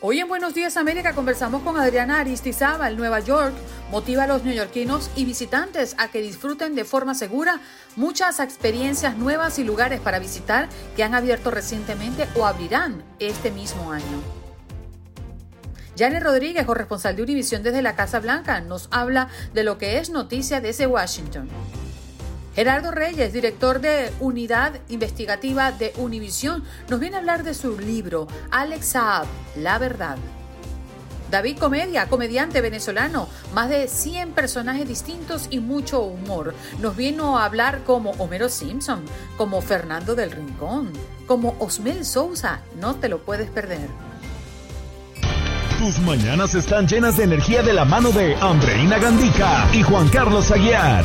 Hoy 0.00 0.20
en 0.20 0.28
Buenos 0.28 0.54
Días 0.54 0.76
América 0.76 1.12
conversamos 1.12 1.62
con 1.62 1.76
Adriana 1.76 2.20
Aristizábal, 2.20 2.96
Nueva 2.96 3.18
York. 3.18 3.52
Motiva 3.90 4.22
a 4.22 4.26
los 4.28 4.44
neoyorquinos 4.44 5.10
y 5.16 5.24
visitantes 5.24 5.96
a 5.98 6.06
que 6.06 6.22
disfruten 6.22 6.76
de 6.76 6.84
forma 6.84 7.16
segura 7.16 7.60
muchas 7.96 8.38
experiencias 8.38 9.16
nuevas 9.16 9.58
y 9.58 9.64
lugares 9.64 9.98
para 9.98 10.20
visitar 10.20 10.68
que 10.94 11.02
han 11.02 11.16
abierto 11.16 11.50
recientemente 11.50 12.28
o 12.36 12.46
abrirán 12.46 13.02
este 13.18 13.50
mismo 13.50 13.90
año. 13.90 14.22
Janet 15.98 16.22
Rodríguez, 16.22 16.64
corresponsal 16.64 17.16
de 17.16 17.24
Univisión 17.24 17.64
desde 17.64 17.82
la 17.82 17.96
Casa 17.96 18.20
Blanca, 18.20 18.60
nos 18.60 18.86
habla 18.92 19.26
de 19.52 19.64
lo 19.64 19.78
que 19.78 19.98
es 19.98 20.10
noticia 20.10 20.60
desde 20.60 20.86
Washington. 20.86 21.48
Gerardo 22.58 22.90
Reyes, 22.90 23.32
director 23.32 23.80
de 23.80 24.10
Unidad 24.18 24.80
Investigativa 24.88 25.70
de 25.70 25.92
Univisión, 25.96 26.64
nos 26.88 26.98
viene 26.98 27.14
a 27.14 27.20
hablar 27.20 27.44
de 27.44 27.54
su 27.54 27.78
libro 27.78 28.26
Alex 28.50 28.84
Saab, 28.84 29.26
La 29.54 29.78
Verdad. 29.78 30.16
David 31.30 31.58
Comedia, 31.58 32.08
comediante 32.08 32.60
venezolano, 32.60 33.28
más 33.54 33.68
de 33.68 33.86
100 33.86 34.32
personajes 34.32 34.88
distintos 34.88 35.46
y 35.50 35.60
mucho 35.60 36.00
humor. 36.00 36.52
Nos 36.80 36.96
vino 36.96 37.38
a 37.38 37.44
hablar 37.44 37.84
como 37.84 38.10
Homero 38.18 38.48
Simpson, 38.48 39.04
como 39.36 39.60
Fernando 39.60 40.16
del 40.16 40.32
Rincón, 40.32 40.90
como 41.28 41.54
Osmel 41.60 42.04
Sousa. 42.04 42.62
No 42.80 42.96
te 42.96 43.08
lo 43.08 43.20
puedes 43.20 43.48
perder. 43.50 43.88
Tus 45.78 46.00
mañanas 46.00 46.56
están 46.56 46.88
llenas 46.88 47.18
de 47.18 47.22
energía 47.22 47.62
de 47.62 47.72
la 47.72 47.84
mano 47.84 48.10
de 48.10 48.34
Andreina 48.34 48.98
Gandica 48.98 49.68
y 49.72 49.84
Juan 49.84 50.08
Carlos 50.08 50.50
Aguiar. 50.50 51.04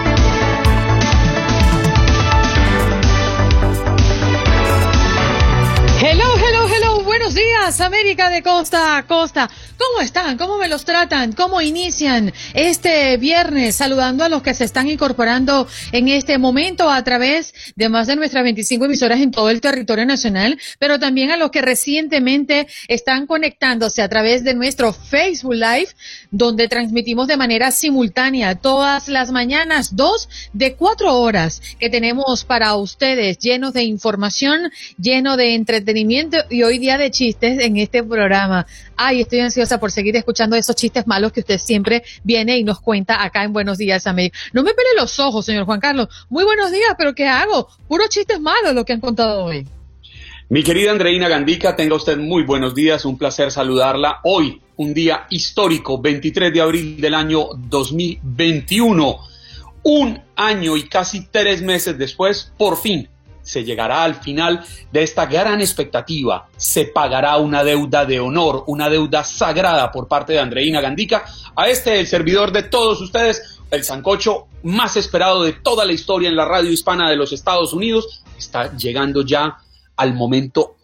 Buenos 7.21 7.35
días, 7.35 7.81
América 7.81 8.31
de 8.31 8.41
costa 8.41 8.97
a 8.97 9.05
costa. 9.05 9.47
¿Cómo 9.77 10.01
están? 10.01 10.39
¿Cómo 10.39 10.57
me 10.57 10.67
los 10.67 10.85
tratan? 10.85 11.33
¿Cómo 11.33 11.61
inician 11.61 12.33
este 12.55 13.17
viernes? 13.17 13.75
Saludando 13.75 14.23
a 14.23 14.29
los 14.29 14.41
que 14.41 14.55
se 14.55 14.63
están 14.63 14.89
incorporando 14.89 15.67
en 15.91 16.07
este 16.07 16.39
momento 16.39 16.89
a 16.89 17.03
través 17.03 17.53
de 17.75 17.89
más 17.89 18.07
de 18.07 18.15
nuestras 18.15 18.43
25 18.43 18.85
emisoras 18.85 19.21
en 19.21 19.29
todo 19.29 19.51
el 19.51 19.61
territorio 19.61 20.03
nacional, 20.03 20.59
pero 20.79 20.97
también 20.99 21.29
a 21.29 21.37
los 21.37 21.51
que 21.51 21.61
recientemente 21.61 22.67
están 22.87 23.27
conectándose 23.27 24.01
a 24.01 24.09
través 24.09 24.43
de 24.43 24.55
nuestro 24.55 24.91
Facebook 24.91 25.53
Live, 25.53 25.89
donde 26.31 26.67
transmitimos 26.67 27.27
de 27.27 27.37
manera 27.37 27.69
simultánea 27.69 28.55
todas 28.55 29.07
las 29.07 29.31
mañanas, 29.31 29.95
dos 29.95 30.27
de 30.53 30.73
cuatro 30.73 31.19
horas 31.19 31.61
que 31.79 31.89
tenemos 31.89 32.45
para 32.45 32.75
ustedes, 32.75 33.37
llenos 33.37 33.73
de 33.73 33.83
información, 33.83 34.71
lleno 34.97 35.37
de 35.37 35.53
entretenimiento 35.53 36.37
y 36.49 36.63
hoy 36.63 36.79
día 36.79 36.97
de 36.97 37.10
chistes 37.11 37.59
en 37.59 37.77
este 37.77 38.03
programa. 38.03 38.65
Ay, 38.95 39.21
estoy 39.21 39.41
ansiosa 39.41 39.79
por 39.79 39.91
seguir 39.91 40.15
escuchando 40.15 40.55
esos 40.55 40.75
chistes 40.75 41.05
malos 41.07 41.31
que 41.31 41.41
usted 41.41 41.57
siempre 41.57 42.03
viene 42.23 42.57
y 42.57 42.63
nos 42.63 42.79
cuenta 42.79 43.23
acá 43.23 43.43
en 43.43 43.53
Buenos 43.53 43.77
Días, 43.77 44.07
América. 44.07 44.37
No 44.53 44.63
me 44.63 44.73
pele 44.73 44.89
los 44.97 45.19
ojos, 45.19 45.45
señor 45.45 45.65
Juan 45.65 45.79
Carlos. 45.79 46.07
Muy 46.29 46.43
buenos 46.43 46.71
días, 46.71 46.95
pero 46.97 47.13
¿qué 47.13 47.27
hago? 47.27 47.67
Puros 47.87 48.09
chistes 48.09 48.39
malos 48.39 48.73
lo 48.73 48.85
que 48.85 48.93
han 48.93 49.01
contado 49.01 49.43
hoy. 49.43 49.67
Mi 50.51 50.63
querida 50.63 50.91
Andreina 50.91 51.29
Gandica, 51.29 51.77
tenga 51.77 51.95
usted 51.95 52.17
muy 52.17 52.43
buenos 52.43 52.75
días, 52.75 53.05
un 53.05 53.17
placer 53.17 53.51
saludarla. 53.51 54.19
Hoy, 54.23 54.61
un 54.75 54.93
día 54.93 55.25
histórico, 55.29 56.01
23 56.01 56.53
de 56.53 56.59
abril 56.59 56.99
del 56.99 57.13
año 57.13 57.47
2021. 57.55 59.17
Un 59.83 60.21
año 60.35 60.75
y 60.75 60.89
casi 60.89 61.25
tres 61.31 61.61
meses 61.61 61.97
después, 61.97 62.51
por 62.57 62.75
fin, 62.75 63.07
se 63.41 63.63
llegará 63.63 64.03
al 64.03 64.15
final 64.15 64.63
de 64.91 65.03
esta 65.03 65.25
gran 65.25 65.61
expectativa, 65.61 66.47
se 66.57 66.85
pagará 66.85 67.37
una 67.37 67.63
deuda 67.63 68.05
de 68.05 68.19
honor, 68.19 68.63
una 68.67 68.89
deuda 68.89 69.23
sagrada 69.23 69.91
por 69.91 70.07
parte 70.07 70.33
de 70.33 70.39
Andreina 70.39 70.81
Gandica 70.81 71.25
a 71.55 71.67
este, 71.67 71.99
el 71.99 72.07
servidor 72.07 72.51
de 72.51 72.63
todos 72.63 73.01
ustedes, 73.01 73.59
el 73.71 73.83
sancocho 73.83 74.47
más 74.63 74.95
esperado 74.97 75.43
de 75.43 75.53
toda 75.53 75.85
la 75.85 75.93
historia 75.93 76.29
en 76.29 76.35
la 76.35 76.45
radio 76.45 76.71
hispana 76.71 77.09
de 77.09 77.15
los 77.15 77.31
Estados 77.31 77.73
Unidos, 77.73 78.23
está 78.37 78.75
llegando 78.75 79.23
ya 79.23 79.57
al 79.95 80.13
momento 80.13 80.75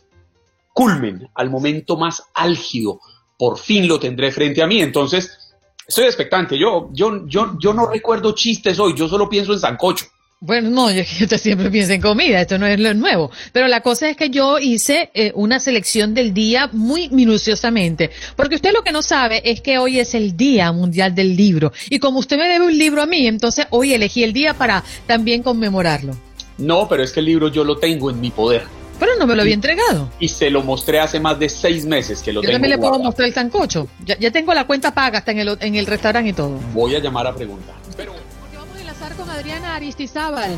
culmen, 0.74 1.30
al 1.34 1.50
momento 1.50 1.98
más 1.98 2.24
álgido. 2.34 3.00
Por 3.38 3.58
fin 3.58 3.88
lo 3.88 4.00
tendré 4.00 4.32
frente 4.32 4.62
a 4.62 4.68
mí, 4.68 4.82
entonces 4.82 5.56
estoy 5.88 6.06
expectante. 6.06 6.58
Yo, 6.58 6.90
yo, 6.92 7.26
yo, 7.28 7.58
yo 7.60 7.74
no 7.74 7.88
recuerdo 7.88 8.34
chistes 8.34 8.80
hoy, 8.80 8.94
yo 8.96 9.08
solo 9.08 9.30
pienso 9.30 9.54
en 9.54 9.60
sancocho. 9.60 10.06
Bueno, 10.40 10.70
no, 10.70 10.92
yo, 10.92 11.04
siempre 11.38 11.72
piensa 11.72 11.96
en 11.96 12.02
comida, 12.02 12.42
esto 12.42 12.60
no 12.60 12.68
es 12.68 12.80
lo 12.80 12.94
nuevo. 12.94 13.32
Pero 13.52 13.68
la 13.68 13.82
cosa 13.82 14.08
es 14.10 14.16
que 14.16 14.30
yo 14.30 14.60
hice 14.60 15.10
eh, 15.16 15.32
una 15.34 15.60
selección 15.60 16.14
del 16.14 16.34
día 16.34 16.70
muy 16.72 17.10
minuciosamente. 17.10 18.12
Porque 18.36 18.56
usted 18.56 18.72
lo 18.72 18.84
que 18.84 18.92
no 18.92 19.02
sabe 19.02 19.42
es 19.50 19.62
que 19.62 19.80
hoy 19.80 20.00
es 20.00 20.14
el 20.14 20.38
Día 20.38 20.72
Mundial 20.72 21.16
del 21.16 21.36
Libro. 21.36 21.72
Y 21.90 21.98
como 21.98 22.20
usted 22.20 22.38
me 22.38 22.48
debe 22.48 22.66
un 22.66 22.78
libro 22.78 23.02
a 23.02 23.08
mí, 23.08 23.26
entonces 23.26 23.66
hoy 23.72 23.94
elegí 23.94 24.24
el 24.24 24.32
día 24.32 24.54
para 24.54 24.84
también 25.08 25.42
conmemorarlo. 25.42 26.16
No, 26.60 26.88
pero 26.88 27.04
es 27.04 27.12
que 27.12 27.20
el 27.20 27.26
libro 27.26 27.48
yo 27.48 27.64
lo 27.64 27.78
tengo 27.78 28.12
en 28.12 28.20
mi 28.20 28.30
poder. 28.30 28.64
Pero 29.00 29.12
no 29.20 29.28
me 29.28 29.36
lo 29.36 29.42
había 29.42 29.54
entregado. 29.54 30.12
Y 30.20 30.28
se 30.28 30.50
lo 30.50 30.64
mostré 30.64 31.00
hace 31.00 31.20
más 31.20 31.40
de 31.40 31.50
seis 31.50 31.86
meses 31.86 32.22
que 32.22 32.32
lo 32.32 32.42
Yo 32.42 32.48
tengo. 32.48 32.54
también 32.54 32.72
le 32.72 32.78
puedo 32.78 32.92
guardado. 32.92 33.06
mostrar 33.10 33.28
el 33.28 33.34
sancocho. 33.34 33.88
Ya, 34.06 34.18
ya 34.20 34.32
tengo 34.32 34.54
la 34.54 34.66
cuenta 34.66 34.94
paga 34.94 35.20
hasta 35.20 35.32
en 35.32 35.40
el, 35.40 35.58
en 35.62 35.76
el 35.76 35.86
restaurante 35.86 36.30
y 36.30 36.34
todo. 36.34 36.60
Voy 36.74 36.96
a 36.96 37.00
llamar 37.00 37.28
a 37.28 37.36
preguntar. 37.36 37.76
Pero 37.96 38.14
Enlazar 38.98 39.18
con 39.18 39.30
Adriana 39.30 39.76
Aristizábal. 39.76 40.58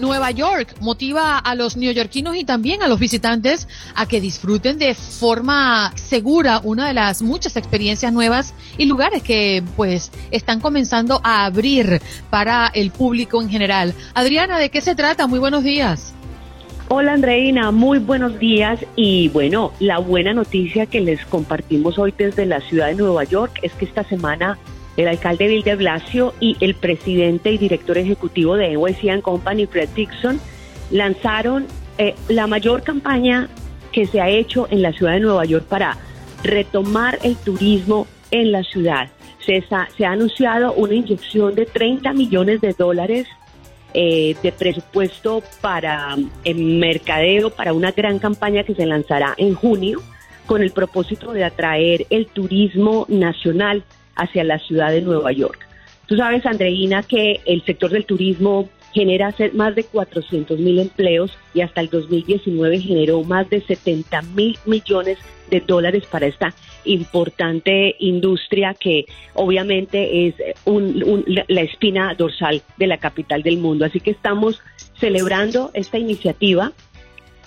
Nueva 0.00 0.30
York 0.30 0.76
motiva 0.80 1.38
a 1.38 1.54
los 1.56 1.76
neoyorquinos 1.76 2.36
y 2.36 2.44
también 2.44 2.82
a 2.84 2.88
los 2.88 3.00
visitantes 3.00 3.66
a 3.96 4.06
que 4.06 4.20
disfruten 4.20 4.78
de 4.78 4.94
forma 4.94 5.92
segura 5.96 6.60
una 6.62 6.86
de 6.86 6.94
las 6.94 7.20
muchas 7.20 7.56
experiencias 7.56 8.12
nuevas 8.12 8.54
y 8.78 8.86
lugares 8.86 9.24
que 9.24 9.64
pues 9.76 10.12
están 10.30 10.60
comenzando 10.60 11.20
a 11.24 11.44
abrir 11.46 12.00
para 12.28 12.68
el 12.68 12.92
público 12.92 13.42
en 13.42 13.48
general. 13.48 13.92
Adriana, 14.14 14.58
¿de 14.58 14.70
qué 14.70 14.80
se 14.80 14.94
trata? 14.94 15.26
Muy 15.26 15.40
buenos 15.40 15.64
días. 15.64 16.14
Hola 16.88 17.14
Andreina, 17.14 17.72
muy 17.72 17.98
buenos 17.98 18.38
días 18.38 18.84
y 18.94 19.28
bueno, 19.30 19.72
la 19.80 19.98
buena 19.98 20.32
noticia 20.32 20.86
que 20.86 21.00
les 21.00 21.24
compartimos 21.24 21.98
hoy 21.98 22.14
desde 22.16 22.46
la 22.46 22.60
ciudad 22.60 22.88
de 22.88 22.94
Nueva 22.94 23.24
York 23.24 23.58
es 23.62 23.72
que 23.72 23.84
esta 23.84 24.04
semana 24.04 24.58
el 25.00 25.08
alcalde 25.08 25.48
Bill 25.48 25.62
de 25.62 25.76
Blasio 25.76 26.34
y 26.40 26.56
el 26.60 26.74
presidente 26.74 27.50
y 27.52 27.58
director 27.58 27.96
ejecutivo 27.98 28.56
de 28.56 28.76
NYC 28.76 29.22
Company, 29.22 29.66
Fred 29.66 29.88
Dixon, 29.94 30.40
lanzaron 30.90 31.66
eh, 31.98 32.14
la 32.28 32.46
mayor 32.46 32.82
campaña 32.82 33.48
que 33.92 34.06
se 34.06 34.20
ha 34.20 34.28
hecho 34.28 34.68
en 34.70 34.82
la 34.82 34.92
ciudad 34.92 35.12
de 35.14 35.20
Nueva 35.20 35.44
York 35.44 35.64
para 35.68 35.96
retomar 36.44 37.18
el 37.22 37.36
turismo 37.36 38.06
en 38.30 38.52
la 38.52 38.62
ciudad. 38.62 39.08
Se, 39.44 39.56
está- 39.56 39.88
se 39.96 40.04
ha 40.04 40.12
anunciado 40.12 40.72
una 40.74 40.94
inyección 40.94 41.54
de 41.54 41.66
30 41.66 42.12
millones 42.12 42.60
de 42.60 42.72
dólares 42.74 43.26
eh, 43.94 44.36
de 44.42 44.52
presupuesto 44.52 45.42
para 45.60 46.16
el 46.44 46.56
mercadeo, 46.78 47.50
para 47.50 47.72
una 47.72 47.90
gran 47.90 48.18
campaña 48.18 48.62
que 48.62 48.74
se 48.74 48.86
lanzará 48.86 49.34
en 49.36 49.54
junio 49.54 50.00
con 50.46 50.62
el 50.62 50.70
propósito 50.70 51.32
de 51.32 51.44
atraer 51.44 52.06
el 52.10 52.26
turismo 52.26 53.06
nacional 53.08 53.82
hacia 54.16 54.44
la 54.44 54.58
ciudad 54.58 54.90
de 54.90 55.02
Nueva 55.02 55.32
York. 55.32 55.66
Tú 56.06 56.16
sabes, 56.16 56.44
Andreina, 56.44 57.02
que 57.02 57.40
el 57.46 57.64
sector 57.64 57.90
del 57.90 58.04
turismo 58.04 58.68
genera 58.92 59.34
más 59.54 59.74
de 59.74 59.84
400 59.84 60.58
mil 60.58 60.78
empleos 60.80 61.30
y 61.54 61.60
hasta 61.60 61.80
el 61.80 61.88
2019 61.88 62.80
generó 62.80 63.22
más 63.22 63.48
de 63.48 63.60
70 63.60 64.22
mil 64.34 64.58
millones 64.66 65.18
de 65.50 65.60
dólares 65.60 66.04
para 66.10 66.26
esta 66.26 66.54
importante 66.84 67.94
industria 67.98 68.74
que 68.74 69.04
obviamente 69.34 70.26
es 70.26 70.34
la 71.48 71.60
espina 71.60 72.14
dorsal 72.14 72.62
de 72.76 72.86
la 72.86 72.98
capital 72.98 73.42
del 73.42 73.58
mundo. 73.58 73.84
Así 73.84 74.00
que 74.00 74.12
estamos 74.12 74.60
celebrando 74.98 75.70
esta 75.74 75.98
iniciativa. 75.98 76.72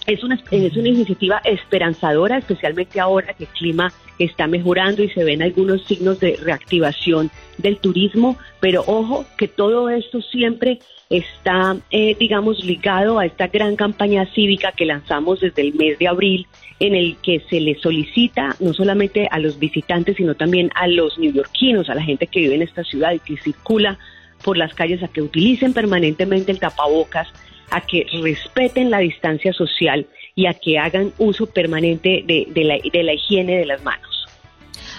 Es 0.05 0.23
una, 0.23 0.37
es 0.51 0.75
una 0.75 0.89
iniciativa 0.89 1.41
esperanzadora, 1.45 2.37
especialmente 2.37 2.99
ahora 2.99 3.33
que 3.33 3.45
el 3.45 3.49
clima 3.51 3.93
está 4.19 4.47
mejorando 4.47 5.01
y 5.03 5.09
se 5.09 5.23
ven 5.23 5.41
algunos 5.41 5.85
signos 5.85 6.19
de 6.19 6.37
reactivación 6.41 7.31
del 7.57 7.77
turismo, 7.77 8.37
pero 8.59 8.83
ojo 8.85 9.25
que 9.37 9.47
todo 9.47 9.89
esto 9.89 10.21
siempre 10.21 10.79
está, 11.09 11.77
eh, 11.91 12.15
digamos, 12.19 12.63
ligado 12.63 13.19
a 13.19 13.25
esta 13.25 13.47
gran 13.47 13.75
campaña 13.75 14.25
cívica 14.33 14.71
que 14.71 14.85
lanzamos 14.85 15.39
desde 15.39 15.61
el 15.61 15.73
mes 15.73 15.97
de 15.99 16.07
abril, 16.07 16.47
en 16.79 16.95
el 16.95 17.15
que 17.17 17.41
se 17.49 17.61
le 17.61 17.75
solicita 17.75 18.55
no 18.59 18.73
solamente 18.73 19.27
a 19.31 19.39
los 19.39 19.59
visitantes, 19.59 20.17
sino 20.17 20.35
también 20.35 20.69
a 20.75 20.87
los 20.87 21.17
neoyorquinos, 21.17 21.89
a 21.89 21.95
la 21.95 22.03
gente 22.03 22.27
que 22.27 22.41
vive 22.41 22.55
en 22.55 22.61
esta 22.63 22.83
ciudad 22.83 23.13
y 23.13 23.19
que 23.19 23.37
circula 23.37 23.97
por 24.43 24.57
las 24.57 24.73
calles, 24.73 25.01
a 25.03 25.07
que 25.07 25.21
utilicen 25.21 25.73
permanentemente 25.73 26.51
el 26.51 26.59
tapabocas, 26.59 27.29
a 27.73 27.81
que 27.81 28.05
respeten 28.21 28.89
la 28.91 28.99
distancia 28.99 29.51
social 29.51 30.07
y 30.35 30.45
a 30.45 30.53
que 30.53 30.77
hagan 30.77 31.11
uso 31.17 31.47
permanente 31.47 32.23
de, 32.25 32.47
la, 32.63 32.77
de 32.77 33.03
la 33.03 33.13
higiene 33.13 33.57
de 33.57 33.65
las 33.65 33.83
manos. 33.83 34.27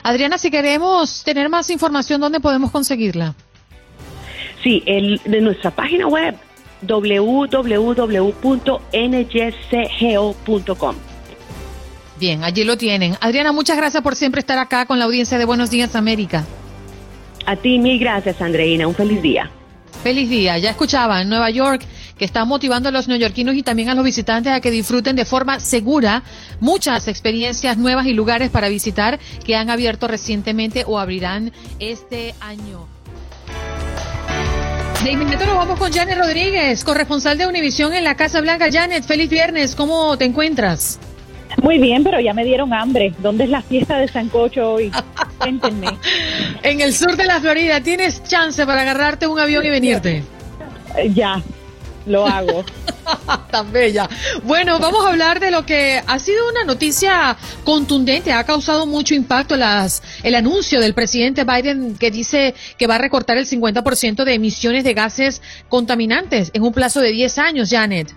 Adriana, 0.03 0.37
si 0.39 0.51
queremos 0.51 1.23
tener 1.25 1.49
más 1.49 1.71
información, 1.71 2.21
¿dónde 2.21 2.41
podemos 2.41 2.71
conseguirla? 2.71 3.35
Sí, 4.63 4.83
el, 4.87 5.21
de 5.25 5.41
nuestra 5.41 5.71
página 5.71 6.07
web 6.07 6.35
www.njcgo.com. 6.83 7.55
Bien, 12.19 12.45
allí 12.45 12.65
lo 12.65 12.77
tienen. 12.77 13.17
Adriana, 13.21 13.53
muchas 13.53 13.77
gracias 13.77 14.03
por 14.03 14.17
siempre 14.17 14.41
estar 14.41 14.59
acá 14.59 14.87
con 14.87 14.99
la 14.99 15.05
audiencia 15.05 15.39
de 15.39 15.45
Buenos 15.45 15.71
Días 15.71 15.97
América. 15.97 16.45
A 17.47 17.57
ti 17.57 17.79
mil 17.79 17.99
gracias, 17.99 18.41
Andreina. 18.41 18.87
Un 18.87 18.95
feliz 18.95 19.21
día. 19.21 19.51
Feliz 20.03 20.29
día. 20.29 20.59
Ya 20.59 20.71
escuchaba 20.71 21.23
en 21.23 21.29
Nueva 21.29 21.51
York 21.51 21.83
que 22.19 22.25
está 22.25 22.45
motivando 22.45 22.89
a 22.89 22.93
los 22.93 23.09
neoyorquinos 23.09 23.55
y 23.57 23.63
también 23.63 23.89
a 23.89 23.95
los 23.95 24.05
visitantes 24.05 24.53
a 24.53 24.61
que 24.61 24.71
disfruten 24.71 25.17
de 25.17 25.25
forma 25.25 25.61
segura 25.61 26.23
muchas 26.61 27.09
experiencias 27.09 27.77
nuevas 27.77 28.07
y 28.07 28.13
lugares 28.13 28.51
para 28.51 28.69
visitar 28.69 29.19
que 29.45 29.57
han 29.57 29.71
abierto 29.71 30.09
recientemente 30.09 30.85
o 30.87 30.99
abrirán 30.99 31.53
este 31.79 32.35
año. 32.41 32.87
De 35.03 35.13
inmediato 35.13 35.45
nos 35.45 35.57
vamos 35.57 35.79
con 35.79 35.93
Janet 35.93 36.17
Rodríguez, 36.17 36.83
corresponsal 36.83 37.37
de 37.37 37.47
Univisión 37.47 37.93
en 37.93 38.05
la 38.05 38.15
Casa 38.15 38.41
Blanca. 38.41 38.69
Janet, 38.73 39.05
feliz 39.05 39.29
viernes, 39.29 39.75
¿cómo 39.75 40.17
te 40.17 40.25
encuentras? 40.25 40.99
Muy 41.63 41.79
bien, 41.79 42.03
pero 42.03 42.21
ya 42.21 42.33
me 42.33 42.45
dieron 42.45 42.73
hambre. 42.73 43.13
¿Dónde 43.19 43.45
es 43.45 43.51
la 43.51 43.61
fiesta 43.61 43.99
de 43.99 44.09
Sancocho 44.09 44.73
hoy? 44.73 44.91
Cuéntenme. 45.39 45.89
en 46.63 46.81
el 46.81 46.95
sur 46.95 47.17
de 47.17 47.25
la 47.25 47.39
Florida, 47.41 47.83
¿tienes 47.83 48.25
chance 48.25 48.65
para 48.65 48.81
agarrarte 48.81 49.27
un 49.27 49.39
avión 49.39 49.65
y 49.67 49.71
venirte? 49.71 50.25
Ya, 51.13 51.43
lo 52.07 52.27
hago. 52.27 52.65
Tan 53.51 53.73
bella. 53.73 54.09
Bueno, 54.45 54.79
vamos 54.79 55.05
a 55.05 55.11
hablar 55.11 55.41
de 55.41 55.51
lo 55.51 55.67
que 55.67 56.03
ha 56.07 56.19
sido 56.19 56.49
una 56.49 56.65
noticia 56.65 57.37
contundente, 57.65 58.33
ha 58.33 58.45
causado 58.45 58.87
mucho 58.87 59.15
impacto 59.15 59.57
las, 59.57 60.03
el 60.23 60.35
anuncio 60.35 60.81
del 60.81 60.95
presidente 60.95 61.45
Biden 61.45 61.97
que 61.97 62.11
dice 62.11 62.55
que 62.79 62.87
va 62.87 62.97
a 62.97 62.99
recortar 62.99 63.37
el 63.37 63.47
50% 63.47 64.25
de 64.25 64.35
emisiones 64.35 64.85
de 64.85 64.95
gases 64.95 65.43
contaminantes 65.69 66.51
en 66.55 66.63
un 66.63 66.73
plazo 66.73 67.01
de 67.01 67.13
10 67.13 67.39
años, 67.39 67.71
Janet. 67.71 68.15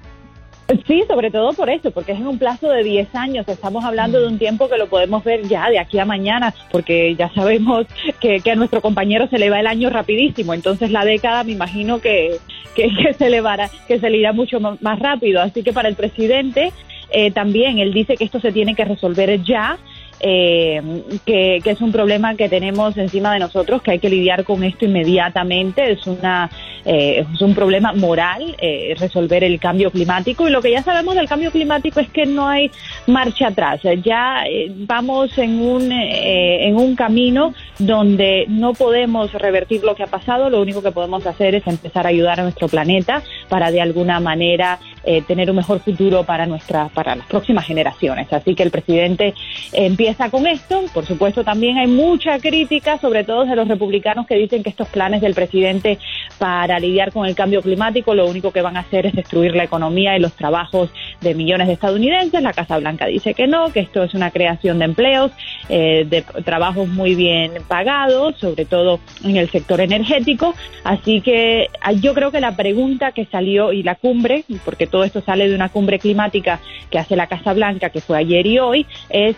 Sí, 0.85 1.03
sobre 1.07 1.31
todo 1.31 1.53
por 1.53 1.69
eso, 1.69 1.91
porque 1.91 2.11
es 2.11 2.19
en 2.19 2.27
un 2.27 2.37
plazo 2.37 2.69
de 2.69 2.83
10 2.83 3.15
años. 3.15 3.47
Estamos 3.47 3.85
hablando 3.85 4.19
de 4.19 4.27
un 4.27 4.37
tiempo 4.37 4.67
que 4.67 4.77
lo 4.77 4.87
podemos 4.87 5.23
ver 5.23 5.47
ya 5.47 5.69
de 5.69 5.79
aquí 5.79 5.97
a 5.97 6.05
mañana, 6.05 6.53
porque 6.71 7.15
ya 7.15 7.29
sabemos 7.33 7.87
que, 8.19 8.41
a 8.51 8.55
nuestro 8.55 8.81
compañero 8.81 9.27
se 9.29 9.39
le 9.39 9.49
va 9.49 9.61
el 9.61 9.67
año 9.67 9.89
rapidísimo. 9.89 10.53
Entonces 10.53 10.91
la 10.91 11.05
década 11.05 11.45
me 11.45 11.53
imagino 11.53 11.99
que, 11.99 12.37
que, 12.75 12.89
se, 13.17 13.29
le 13.29 13.39
va, 13.39 13.57
que 13.87 13.99
se 13.99 14.09
le 14.09 14.17
irá 14.17 14.33
mucho 14.33 14.59
más 14.59 14.99
rápido. 14.99 15.41
Así 15.41 15.63
que 15.63 15.71
para 15.71 15.87
el 15.87 15.95
presidente 15.95 16.73
eh, 17.11 17.31
también, 17.31 17.79
él 17.79 17.93
dice 17.93 18.17
que 18.17 18.25
esto 18.25 18.39
se 18.39 18.51
tiene 18.51 18.75
que 18.75 18.83
resolver 18.83 19.41
ya 19.43 19.77
eh, 20.19 20.81
que, 21.25 21.61
es 21.63 21.81
un 21.81 21.91
problema 21.91 22.35
que 22.35 22.49
tenemos 22.49 22.97
encima 22.97 23.33
de 23.33 23.39
nosotros, 23.39 23.81
que 23.81 23.91
hay 23.91 23.99
que 23.99 24.09
lidiar 24.09 24.43
con 24.43 24.63
esto 24.63 24.85
inmediatamente. 24.85 25.91
Es, 25.91 26.07
una, 26.07 26.49
eh, 26.85 27.25
es 27.33 27.41
un 27.41 27.53
problema 27.53 27.93
moral 27.93 28.55
eh, 28.59 28.95
resolver 28.97 29.43
el 29.43 29.59
cambio 29.59 29.91
climático 29.91 30.47
y 30.47 30.51
lo 30.51 30.61
que 30.61 30.71
ya 30.71 30.81
sabemos 30.81 31.15
del 31.15 31.27
cambio 31.27 31.51
climático 31.51 31.99
es 31.99 32.09
que 32.09 32.25
no 32.25 32.47
hay 32.47 32.71
marcha 33.05 33.47
atrás. 33.47 33.81
Ya 34.03 34.43
eh, 34.47 34.71
vamos 34.75 35.37
en 35.37 35.61
un, 35.61 35.91
en 35.91 36.75
un 36.75 36.95
camino 36.95 37.53
donde 37.77 38.45
no 38.47 38.73
podemos 38.73 39.31
revertir 39.33 39.83
lo 39.83 39.95
que 39.95 40.03
ha 40.03 40.07
pasado, 40.07 40.49
lo 40.49 40.61
único 40.61 40.81
que 40.81 40.91
podemos 40.91 41.25
hacer 41.25 41.55
es 41.55 41.67
empezar 41.67 42.05
a 42.05 42.09
ayudar 42.09 42.39
a 42.39 42.43
nuestro 42.43 42.67
planeta 42.67 43.21
para 43.49 43.71
de 43.71 43.81
alguna 43.81 44.19
manera 44.19 44.79
tener 45.25 45.49
un 45.49 45.55
mejor 45.55 45.79
futuro 45.79 46.25
para, 46.25 46.45
nuestra, 46.45 46.89
para 46.89 47.15
las 47.15 47.25
próximas 47.27 47.65
generaciones. 47.65 48.31
Así 48.33 48.55
que 48.55 48.63
el 48.63 48.71
presidente 48.71 49.33
empieza 49.71 50.06
empieza 50.07 50.29
con 50.29 50.47
esto. 50.47 50.85
Por 50.93 51.05
supuesto, 51.05 51.43
también 51.43 51.77
hay 51.77 51.87
mucha 51.87 52.39
crítica, 52.39 52.97
sobre 52.97 53.25
todo 53.25 53.43
de 53.43 53.55
los 53.57 53.67
republicanos 53.67 54.25
que 54.25 54.35
dicen 54.35 54.63
que 54.63 54.69
estos 54.69 54.87
planes 54.87 55.19
del 55.19 55.33
presidente 55.33 55.99
para 56.37 56.79
lidiar 56.79 57.11
con 57.11 57.25
el 57.25 57.35
cambio 57.35 57.61
climático 57.61 58.15
lo 58.15 58.25
único 58.25 58.51
que 58.51 58.61
van 58.61 58.77
a 58.77 58.81
hacer 58.81 59.05
es 59.05 59.13
destruir 59.13 59.53
la 59.53 59.65
economía 59.65 60.15
y 60.15 60.21
los 60.21 60.33
trabajos 60.33 60.89
de 61.19 61.35
millones 61.35 61.67
de 61.67 61.73
estadounidenses. 61.73 62.41
La 62.41 62.53
Casa 62.53 62.77
Blanca 62.77 63.05
dice 63.07 63.33
que 63.33 63.47
no, 63.47 63.73
que 63.73 63.81
esto 63.81 64.03
es 64.03 64.13
una 64.13 64.31
creación 64.31 64.79
de 64.79 64.85
empleos, 64.85 65.31
eh, 65.67 66.05
de 66.09 66.21
trabajos 66.45 66.87
muy 66.87 67.15
bien 67.15 67.51
pagados, 67.67 68.37
sobre 68.37 68.63
todo 68.63 69.01
en 69.25 69.35
el 69.35 69.49
sector 69.49 69.81
energético. 69.81 70.53
Así 70.85 71.19
que 71.19 71.67
ah, 71.81 71.91
yo 71.91 72.13
creo 72.13 72.31
que 72.31 72.39
la 72.39 72.55
pregunta 72.55 73.11
que 73.11 73.25
salió 73.25 73.73
y 73.73 73.83
la 73.83 73.95
cumbre, 73.95 74.45
porque 74.63 74.87
todo 74.87 75.03
esto 75.03 75.21
sale 75.21 75.49
de 75.49 75.55
una 75.55 75.67
cumbre 75.67 75.99
climática 75.99 76.61
que 76.89 76.97
hace 76.97 77.17
la 77.17 77.27
Casa 77.27 77.51
Blanca, 77.53 77.89
que 77.89 77.99
fue 77.99 78.17
ayer 78.17 78.47
y 78.47 78.59
hoy, 78.59 78.85
es 79.09 79.35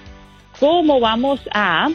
cómo 0.60 1.00
vamos 1.00 1.40
a 1.54 1.90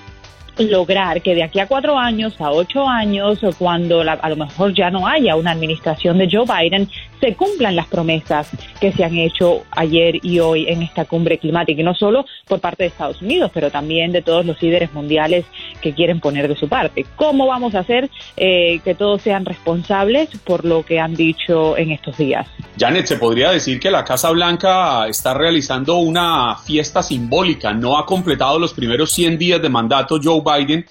lograr 0.59 1.21
que 1.21 1.35
de 1.35 1.43
aquí 1.43 1.59
a 1.59 1.67
cuatro 1.67 1.99
años, 1.99 2.41
a 2.41 2.51
ocho 2.51 2.89
años, 2.89 3.41
cuando 3.59 4.03
a 4.03 4.29
lo 4.29 4.37
mejor 4.37 4.73
ya 4.73 4.91
no 4.91 5.07
haya 5.07 5.37
una 5.37 5.51
administración 5.51 6.19
de 6.19 6.29
Joe 6.31 6.45
Biden, 6.47 6.89
se 7.21 7.35
cumplan 7.35 7.77
las 7.77 7.87
promesas 7.87 8.51
que 8.81 8.93
se 8.93 9.05
han 9.05 9.17
hecho 9.17 9.63
ayer 9.71 10.25
y 10.25 10.41
hoy 10.41 10.69
en 10.69 10.83
esta 10.83 11.05
cumbre 11.05 11.39
climática, 11.39 11.81
y 11.81 11.85
no 11.85 11.95
solo 11.95 12.27
por 12.47 12.61
parte 12.61 12.85
de 12.85 12.89
Estados 12.89 13.23
Unidos, 13.23 13.51
pero 13.53 13.71
también 13.71 14.13
de 14.13 14.23
todos 14.23 14.45
los 14.45 14.61
líderes 14.63 14.93
mundiales 14.93 15.45
que 15.81 15.93
quieren 15.95 16.21
poner 16.21 16.49
de 16.49 16.57
su 16.57 16.69
parte. 16.69 17.07
¿Cómo 17.17 17.47
vamos 17.47 17.75
a 17.75 17.81
hacer 17.81 18.11
eh, 18.37 18.81
que 18.85 18.95
todos 18.95 19.23
sean 19.23 19.45
responsables 19.45 20.29
por 20.45 20.65
lo 20.65 20.85
que 20.85 21.01
han 21.01 21.15
dicho 21.15 21.77
en 21.77 21.93
estos 21.93 22.17
días? 22.17 22.47
Janet, 22.79 23.07
se 23.07 23.17
podría 23.17 23.51
decir 23.51 23.79
que 23.79 23.91
la 23.91 24.05
Casa 24.05 24.31
Blanca 24.31 25.07
está 25.09 25.35
realizando 25.35 25.97
una 25.97 26.57
fiesta 26.57 27.03
simbólica, 27.03 27.73
no 27.73 27.99
ha 27.99 28.07
completado 28.07 28.59
los 28.59 28.75
primeros 28.75 29.13
100 29.13 29.39
días 29.39 29.63
de 29.63 29.69
mandato 29.69 30.19
Joe 30.23 30.43
Biden 30.45 30.85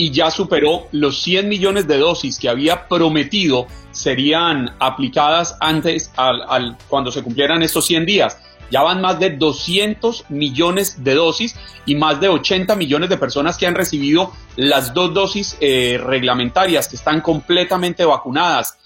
y 0.00 0.12
ya 0.12 0.30
superó 0.30 0.88
los 0.92 1.20
100 1.20 1.46
millones 1.46 1.86
de 1.86 1.98
dosis 1.98 2.38
que 2.38 2.48
había 2.48 2.88
prometido 2.88 3.66
serían 3.90 4.74
aplicadas 4.78 5.58
antes 5.60 6.10
al, 6.16 6.78
cuando 6.88 7.12
se 7.12 7.22
cumplieran 7.22 7.62
estos 7.62 7.84
100 7.84 8.06
días. 8.06 8.38
Ya 8.70 8.80
van 8.80 9.02
más 9.02 9.18
de 9.18 9.28
200 9.28 10.30
millones 10.30 11.04
de 11.04 11.12
dosis 11.12 11.54
y 11.84 11.96
más 11.96 12.18
de 12.18 12.30
80 12.30 12.76
millones 12.76 13.10
de 13.10 13.18
personas 13.18 13.58
que 13.58 13.66
han 13.66 13.74
recibido 13.74 14.32
las 14.56 14.94
dos 14.94 15.12
dosis 15.12 15.58
eh, 15.60 16.00
reglamentarias, 16.02 16.88
que 16.88 16.96
están 16.96 17.20
completamente 17.20 18.02
vacunadas. 18.06 18.78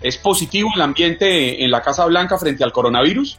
¿Es 0.00 0.18
positivo 0.18 0.70
el 0.74 0.82
ambiente 0.82 1.62
en 1.62 1.70
la 1.70 1.80
Casa 1.80 2.04
Blanca 2.06 2.38
frente 2.38 2.64
al 2.64 2.72
coronavirus? 2.72 3.38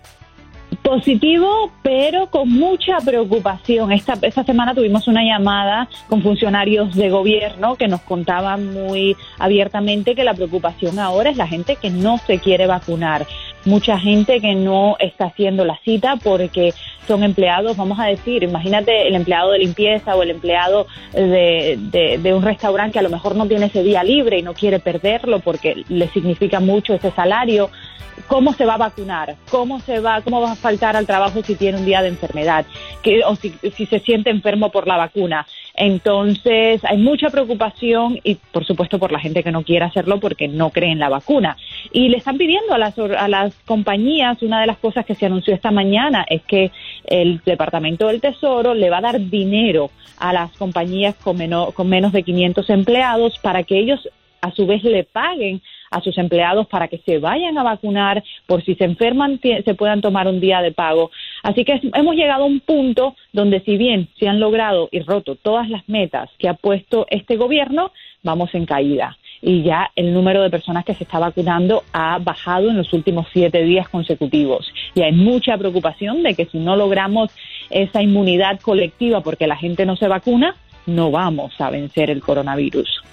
Positivo, 0.87 1.69
pero 1.83 2.27
con 2.27 2.47
mucha 2.47 2.99
preocupación. 3.03 3.91
Esta, 3.91 4.13
esta 4.21 4.45
semana 4.45 4.73
tuvimos 4.73 5.05
una 5.09 5.21
llamada 5.21 5.89
con 6.07 6.21
funcionarios 6.21 6.95
de 6.95 7.09
gobierno 7.09 7.75
que 7.75 7.89
nos 7.89 7.99
contaban 8.03 8.71
muy 8.71 9.17
abiertamente 9.37 10.15
que 10.15 10.23
la 10.23 10.33
preocupación 10.33 10.97
ahora 10.97 11.29
es 11.29 11.35
la 11.35 11.45
gente 11.45 11.75
que 11.75 11.89
no 11.89 12.19
se 12.19 12.39
quiere 12.39 12.67
vacunar. 12.67 13.27
Mucha 13.67 13.99
gente 13.99 14.39
que 14.39 14.55
no 14.55 14.95
está 14.97 15.25
haciendo 15.25 15.65
la 15.65 15.77
cita 15.83 16.15
porque 16.15 16.73
son 17.05 17.21
empleados, 17.21 17.75
vamos 17.75 17.99
a 17.99 18.05
decir, 18.05 18.43
imagínate 18.43 19.09
el 19.09 19.15
empleado 19.15 19.51
de 19.51 19.59
limpieza 19.59 20.15
o 20.15 20.23
el 20.23 20.31
empleado 20.31 20.87
de, 21.11 22.17
de, 22.21 22.33
un 22.33 22.43
restaurante 22.43 22.93
que 22.93 22.99
a 22.99 23.01
lo 23.01 23.09
mejor 23.09 23.35
no 23.35 23.45
tiene 23.45 23.65
ese 23.65 23.83
día 23.83 24.05
libre 24.05 24.39
y 24.39 24.41
no 24.41 24.53
quiere 24.53 24.79
perderlo 24.79 25.39
porque 25.39 25.83
le 25.89 26.07
significa 26.07 26.61
mucho 26.61 26.93
ese 26.93 27.11
salario. 27.11 27.69
Cómo 28.27 28.53
se 28.53 28.65
va 28.65 28.75
a 28.75 28.77
vacunar, 28.77 29.35
cómo 29.51 29.81
se 29.81 29.99
va, 29.99 30.21
cómo 30.21 30.39
va 30.39 30.53
a 30.53 30.55
faltar 30.55 30.95
al 30.95 31.05
trabajo 31.05 31.43
si 31.43 31.55
tiene 31.55 31.77
un 31.77 31.85
día 31.85 32.01
de 32.01 32.07
enfermedad, 32.07 32.65
que, 33.01 33.21
o 33.25 33.35
si, 33.35 33.53
se 33.85 33.99
siente 33.99 34.29
enfermo 34.29 34.71
por 34.71 34.87
la 34.87 34.95
vacuna. 34.95 35.45
Entonces, 35.77 36.83
hay 36.83 36.97
mucha 36.97 37.29
preocupación 37.29 38.19
y, 38.23 38.35
por 38.35 38.65
supuesto, 38.65 38.97
por 38.97 39.11
la 39.11 39.19
gente 39.19 39.43
que 39.43 39.51
no 39.51 39.63
quiere 39.63 39.85
hacerlo 39.85 40.19
porque 40.19 40.47
no 40.47 40.71
cree 40.71 40.91
en 40.91 40.97
la 40.97 41.07
vacuna. 41.07 41.55
Y 41.93 42.09
le 42.09 42.17
están 42.17 42.39
pidiendo 42.39 42.73
a 42.73 42.79
las, 42.79 42.97
a 42.97 43.27
las 43.27 43.53
compañías, 43.65 44.41
una 44.41 44.59
de 44.59 44.65
las 44.65 44.79
cosas 44.79 45.05
que 45.05 45.13
se 45.13 45.27
anunció 45.27 45.53
esta 45.53 45.69
mañana 45.69 46.25
es 46.27 46.41
que 46.43 46.71
el 47.05 47.41
Departamento 47.45 48.07
del 48.07 48.21
Tesoro 48.21 48.73
le 48.73 48.89
va 48.89 48.97
a 48.97 49.01
dar 49.01 49.19
dinero 49.19 49.91
a 50.17 50.33
las 50.33 50.51
compañías 50.57 51.13
con, 51.15 51.37
con 51.73 51.87
menos 51.87 52.11
de 52.11 52.23
500 52.23 52.67
empleados 52.71 53.37
para 53.37 53.61
que 53.61 53.77
ellos 53.77 54.09
a 54.41 54.51
su 54.51 54.65
vez 54.65 54.83
le 54.83 55.03
paguen 55.03 55.61
a 55.91 56.01
sus 56.01 56.17
empleados 56.17 56.67
para 56.67 56.87
que 56.87 56.99
se 56.99 57.17
vayan 57.19 57.57
a 57.57 57.63
vacunar, 57.63 58.23
por 58.45 58.63
si 58.63 58.75
se 58.75 58.83
enferman 58.83 59.39
se 59.41 59.73
puedan 59.73 60.01
tomar 60.01 60.27
un 60.27 60.39
día 60.39 60.61
de 60.61 60.71
pago. 60.71 61.11
Así 61.43 61.65
que 61.65 61.79
hemos 61.93 62.15
llegado 62.15 62.43
a 62.43 62.47
un 62.47 62.59
punto 62.59 63.15
donde 63.33 63.59
si 63.61 63.77
bien 63.77 64.09
se 64.19 64.27
han 64.27 64.39
logrado 64.39 64.89
y 64.91 64.99
roto 65.01 65.35
todas 65.35 65.69
las 65.69 65.87
metas 65.87 66.29
que 66.37 66.49
ha 66.49 66.53
puesto 66.53 67.05
este 67.09 67.37
gobierno, 67.37 67.91
vamos 68.23 68.53
en 68.53 68.65
caída. 68.65 69.17
Y 69.41 69.61
ya 69.61 69.91
el 69.95 70.13
número 70.13 70.41
de 70.41 70.49
personas 70.49 70.83
que 70.83 70.95
se 70.95 71.03
está 71.03 71.19
vacunando 71.19 71.83
ha 71.93 72.17
bajado 72.19 72.69
en 72.69 72.77
los 72.77 72.91
últimos 72.93 73.27
siete 73.31 73.63
días 73.63 73.87
consecutivos. 73.87 74.71
Y 74.95 75.01
hay 75.01 75.11
mucha 75.11 75.57
preocupación 75.57 76.23
de 76.23 76.33
que 76.33 76.45
si 76.45 76.57
no 76.57 76.75
logramos 76.75 77.31
esa 77.69 78.01
inmunidad 78.01 78.59
colectiva 78.59 79.21
porque 79.21 79.47
la 79.47 79.55
gente 79.55 79.85
no 79.85 79.95
se 79.95 80.07
vacuna, 80.07 80.55
no 80.87 81.11
vamos 81.11 81.53
a 81.59 81.69
vencer 81.69 82.09
el 82.09 82.21
coronavirus. 82.21 83.03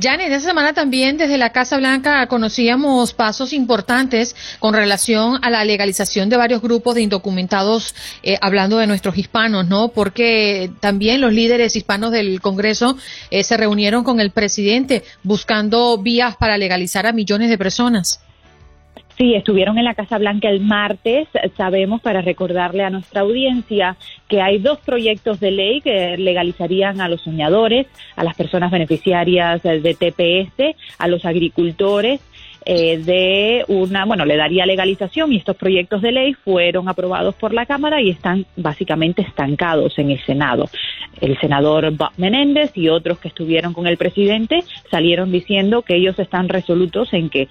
Jan, 0.00 0.20
en 0.20 0.32
esta 0.32 0.48
semana 0.48 0.72
también 0.72 1.16
desde 1.16 1.38
la 1.38 1.50
Casa 1.50 1.76
Blanca 1.76 2.26
conocíamos 2.26 3.12
pasos 3.12 3.52
importantes 3.52 4.36
con 4.58 4.74
relación 4.74 5.38
a 5.42 5.50
la 5.50 5.64
legalización 5.64 6.28
de 6.28 6.36
varios 6.36 6.62
grupos 6.62 6.94
de 6.94 7.02
indocumentados, 7.02 7.94
eh, 8.22 8.38
hablando 8.40 8.78
de 8.78 8.86
nuestros 8.86 9.16
hispanos, 9.16 9.66
¿no? 9.66 9.88
Porque 9.88 10.70
también 10.80 11.20
los 11.20 11.32
líderes 11.32 11.76
hispanos 11.76 12.12
del 12.12 12.40
Congreso 12.40 12.96
eh, 13.30 13.44
se 13.44 13.56
reunieron 13.56 14.04
con 14.04 14.20
el 14.20 14.30
presidente 14.30 15.02
buscando 15.22 15.98
vías 15.98 16.36
para 16.36 16.58
legalizar 16.58 17.06
a 17.06 17.12
millones 17.12 17.50
de 17.50 17.58
personas. 17.58 18.20
Sí, 19.20 19.34
estuvieron 19.34 19.76
en 19.76 19.84
la 19.84 19.92
Casa 19.92 20.16
Blanca 20.16 20.48
el 20.48 20.60
martes. 20.60 21.28
Sabemos, 21.54 22.00
para 22.00 22.22
recordarle 22.22 22.84
a 22.84 22.88
nuestra 22.88 23.20
audiencia, 23.20 23.98
que 24.28 24.40
hay 24.40 24.56
dos 24.56 24.78
proyectos 24.78 25.40
de 25.40 25.50
ley 25.50 25.82
que 25.82 26.16
legalizarían 26.16 27.02
a 27.02 27.08
los 27.10 27.20
soñadores, 27.20 27.86
a 28.16 28.24
las 28.24 28.34
personas 28.34 28.70
beneficiarias 28.70 29.62
de 29.62 29.94
TPS, 29.94 30.74
a 30.96 31.06
los 31.06 31.26
agricultores 31.26 32.22
eh, 32.66 32.98
de 32.98 33.64
una, 33.68 34.04
bueno, 34.04 34.24
le 34.24 34.36
daría 34.36 34.66
legalización 34.66 35.32
y 35.32 35.36
estos 35.36 35.56
proyectos 35.56 36.02
de 36.02 36.12
ley 36.12 36.34
fueron 36.34 36.88
aprobados 36.88 37.34
por 37.34 37.54
la 37.54 37.64
Cámara 37.66 38.02
y 38.02 38.10
están 38.10 38.44
básicamente 38.56 39.22
estancados 39.22 39.98
en 39.98 40.10
el 40.10 40.24
Senado. 40.24 40.68
El 41.20 41.38
senador 41.38 41.90
Bob 41.92 42.12
Menéndez 42.16 42.72
y 42.76 42.88
otros 42.88 43.18
que 43.18 43.28
estuvieron 43.28 43.72
con 43.72 43.86
el 43.86 43.96
presidente 43.96 44.62
salieron 44.90 45.32
diciendo 45.32 45.82
que 45.82 45.96
ellos 45.96 46.18
están 46.18 46.48
resolutos 46.48 47.12
en 47.12 47.30
que 47.30 47.48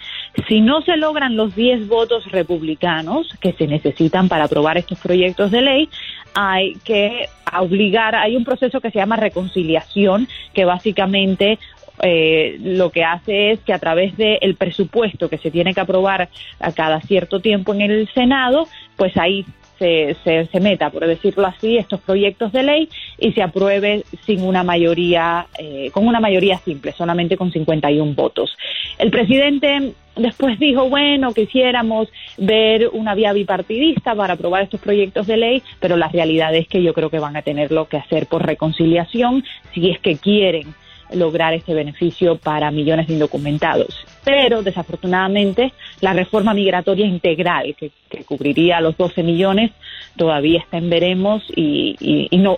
si 0.48 0.62
no 0.62 0.82
se 0.82 0.98
logran 0.98 1.36
los 1.36 1.56
10 1.56 1.88
votos 1.88 2.32
republicanos 2.32 3.28
que 3.42 3.54
se 3.54 3.68
necesitan 3.68 4.30
para 4.30 4.46
aprobar 4.46 4.78
estos 4.78 5.00
proyectos 5.00 5.52
de 5.52 5.62
ley, 5.62 5.90
hay 6.34 6.74
que 6.84 7.28
obligar, 7.60 8.16
hay 8.16 8.36
un 8.36 8.44
proceso 8.44 8.80
que 8.80 8.92
se 8.92 9.00
llama 9.00 9.16
reconciliación, 9.16 10.28
que 10.54 10.66
básicamente 10.66 11.60
eh, 12.02 12.58
lo 12.62 12.92
que 12.92 13.04
hace 13.04 13.52
es 13.52 13.60
que 13.60 13.74
a 13.74 13.80
través 13.80 14.16
del 14.18 14.56
presupuesto 14.56 15.30
que 15.30 15.38
se 15.38 15.52
tiene 15.52 15.74
que 15.74 15.82
aprobar 15.82 16.30
a 16.60 16.72
cada 16.72 17.02
cierto 17.02 17.40
tiempo 17.40 17.74
en 17.74 17.82
el 17.82 18.10
Senado, 18.14 18.68
pues 18.96 19.16
ahí 19.18 19.46
se, 19.80 20.16
se, 20.52 20.60
meta, 20.60 20.90
por 20.90 21.08
decirlo 21.08 21.48
así, 21.48 21.78
estos 21.78 22.02
proyectos 22.02 22.52
de 22.52 22.64
ley 22.64 22.90
y 23.18 23.32
se 23.32 23.42
apruebe 23.42 24.04
sin 24.26 24.44
una 24.44 24.64
mayoría, 24.64 25.48
eh, 25.58 25.90
con 25.94 26.06
una 26.06 26.20
mayoría 26.20 26.58
simple, 26.60 26.92
solamente 26.92 27.38
con 27.38 27.52
51 27.52 28.14
votos. 28.14 28.58
El 28.98 29.10
presidente 29.10 29.94
después 30.18 30.60
dijo, 30.60 30.90
bueno, 30.90 31.34
quisiéramos 31.34 32.10
ver 32.38 32.90
una 32.92 33.16
vía 33.16 33.32
bipartidista 33.32 34.14
para 34.16 34.34
aprobar 34.34 34.64
estos 34.64 34.82
proyectos 34.82 35.28
de 35.28 35.38
ley, 35.38 35.64
pero 35.80 35.96
la 35.96 36.10
realidad 36.10 36.54
es 36.54 36.68
que 36.68 36.84
yo 36.84 36.94
creo 36.94 37.10
que 37.10 37.20
van 37.20 37.38
a 37.38 37.42
tenerlo 37.42 37.88
que 37.88 37.98
hacer 37.98 38.28
por 38.28 38.46
reconciliación 38.46 39.46
si 39.74 39.90
es 39.90 40.00
que 40.00 40.18
quieren 40.18 40.76
lograr 41.14 41.54
ese 41.54 41.74
beneficio 41.74 42.38
para 42.38 42.72
millones 42.72 43.08
de 43.08 43.14
indocumentados. 43.14 44.06
Pero 44.24 44.62
desafortunadamente 44.62 45.74
la 46.02 46.14
reforma 46.14 46.54
migratoria 46.54 47.06
integral 47.06 47.76
que, 47.78 47.92
cubriría 48.26 48.82
los 48.82 48.98
12 48.98 49.24
millones 49.24 49.72
todavía 50.18 50.60
está 50.60 50.78
en 50.78 50.90
veremos 50.90 51.44
y, 51.56 52.28
no, 52.32 52.58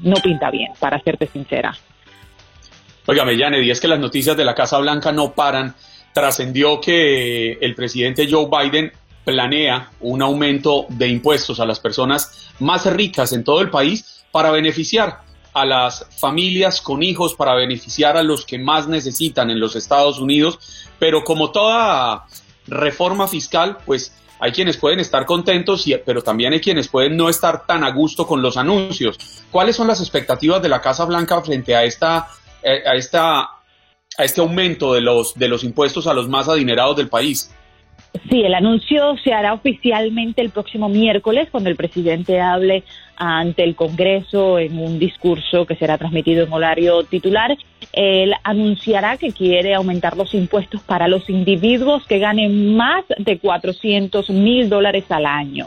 no 0.00 0.16
pinta 0.16 0.50
bien, 0.50 0.72
para 0.78 1.00
serte 1.00 1.26
sincera. 1.26 1.76
Óigame, 3.06 3.36
Janet, 3.36 3.68
es 3.68 3.80
que 3.80 3.88
las 3.88 3.98
noticias 3.98 4.36
de 4.36 4.44
la 4.44 4.54
Casa 4.54 4.78
Blanca 4.78 5.12
no 5.12 5.32
paran. 5.32 5.74
Trascendió 6.12 6.80
que 6.80 7.52
el 7.52 7.74
presidente 7.74 8.28
Joe 8.30 8.48
Biden 8.50 8.92
planea 9.24 9.90
un 10.00 10.22
aumento 10.22 10.86
de 10.88 11.08
impuestos 11.08 11.60
a 11.60 11.66
las 11.66 11.78
personas 11.78 12.50
más 12.58 12.86
ricas 12.92 13.32
en 13.32 13.44
todo 13.44 13.60
el 13.60 13.70
país 13.70 14.24
para 14.32 14.50
beneficiar 14.50 15.20
a 15.52 15.64
las 15.64 16.06
familias 16.18 16.80
con 16.80 17.02
hijos 17.02 17.34
para 17.34 17.54
beneficiar 17.54 18.16
a 18.16 18.22
los 18.22 18.44
que 18.44 18.58
más 18.58 18.86
necesitan 18.86 19.50
en 19.50 19.60
los 19.60 19.76
Estados 19.76 20.18
Unidos, 20.18 20.58
pero 20.98 21.24
como 21.24 21.50
toda 21.50 22.26
reforma 22.66 23.26
fiscal, 23.26 23.78
pues 23.84 24.14
hay 24.38 24.52
quienes 24.52 24.78
pueden 24.78 25.00
estar 25.00 25.26
contentos, 25.26 25.84
pero 26.06 26.22
también 26.22 26.52
hay 26.54 26.60
quienes 26.60 26.88
pueden 26.88 27.16
no 27.16 27.28
estar 27.28 27.66
tan 27.66 27.84
a 27.84 27.90
gusto 27.90 28.26
con 28.26 28.40
los 28.40 28.56
anuncios. 28.56 29.18
¿Cuáles 29.50 29.76
son 29.76 29.86
las 29.86 30.00
expectativas 30.00 30.62
de 30.62 30.70
la 30.70 30.80
Casa 30.80 31.04
Blanca 31.04 31.42
frente 31.42 31.76
a 31.76 31.84
esta, 31.84 32.28
eh, 32.62 32.82
a 32.86 32.94
esta, 32.94 33.40
a 33.40 34.24
este 34.24 34.40
aumento 34.40 34.94
de 34.94 35.02
los, 35.02 35.34
de 35.34 35.48
los 35.48 35.62
impuestos 35.62 36.06
a 36.06 36.14
los 36.14 36.28
más 36.28 36.48
adinerados 36.48 36.96
del 36.96 37.08
país? 37.08 37.50
Sí, 38.28 38.42
el 38.42 38.54
anuncio 38.54 39.16
se 39.22 39.32
hará 39.32 39.52
oficialmente 39.52 40.42
el 40.42 40.50
próximo 40.50 40.88
miércoles 40.88 41.48
cuando 41.50 41.70
el 41.70 41.76
presidente 41.76 42.40
hable 42.40 42.82
ante 43.16 43.62
el 43.62 43.76
Congreso 43.76 44.58
en 44.58 44.78
un 44.78 44.98
discurso 44.98 45.64
que 45.64 45.76
será 45.76 45.96
transmitido 45.96 46.44
en 46.44 46.52
horario 46.52 47.04
titular. 47.04 47.56
Él 47.92 48.34
anunciará 48.42 49.16
que 49.16 49.32
quiere 49.32 49.74
aumentar 49.74 50.16
los 50.16 50.34
impuestos 50.34 50.82
para 50.82 51.06
los 51.06 51.30
individuos 51.30 52.04
que 52.06 52.18
ganen 52.18 52.74
más 52.74 53.04
de 53.16 53.38
400 53.38 54.30
mil 54.30 54.68
dólares 54.68 55.04
al 55.10 55.26
año. 55.26 55.66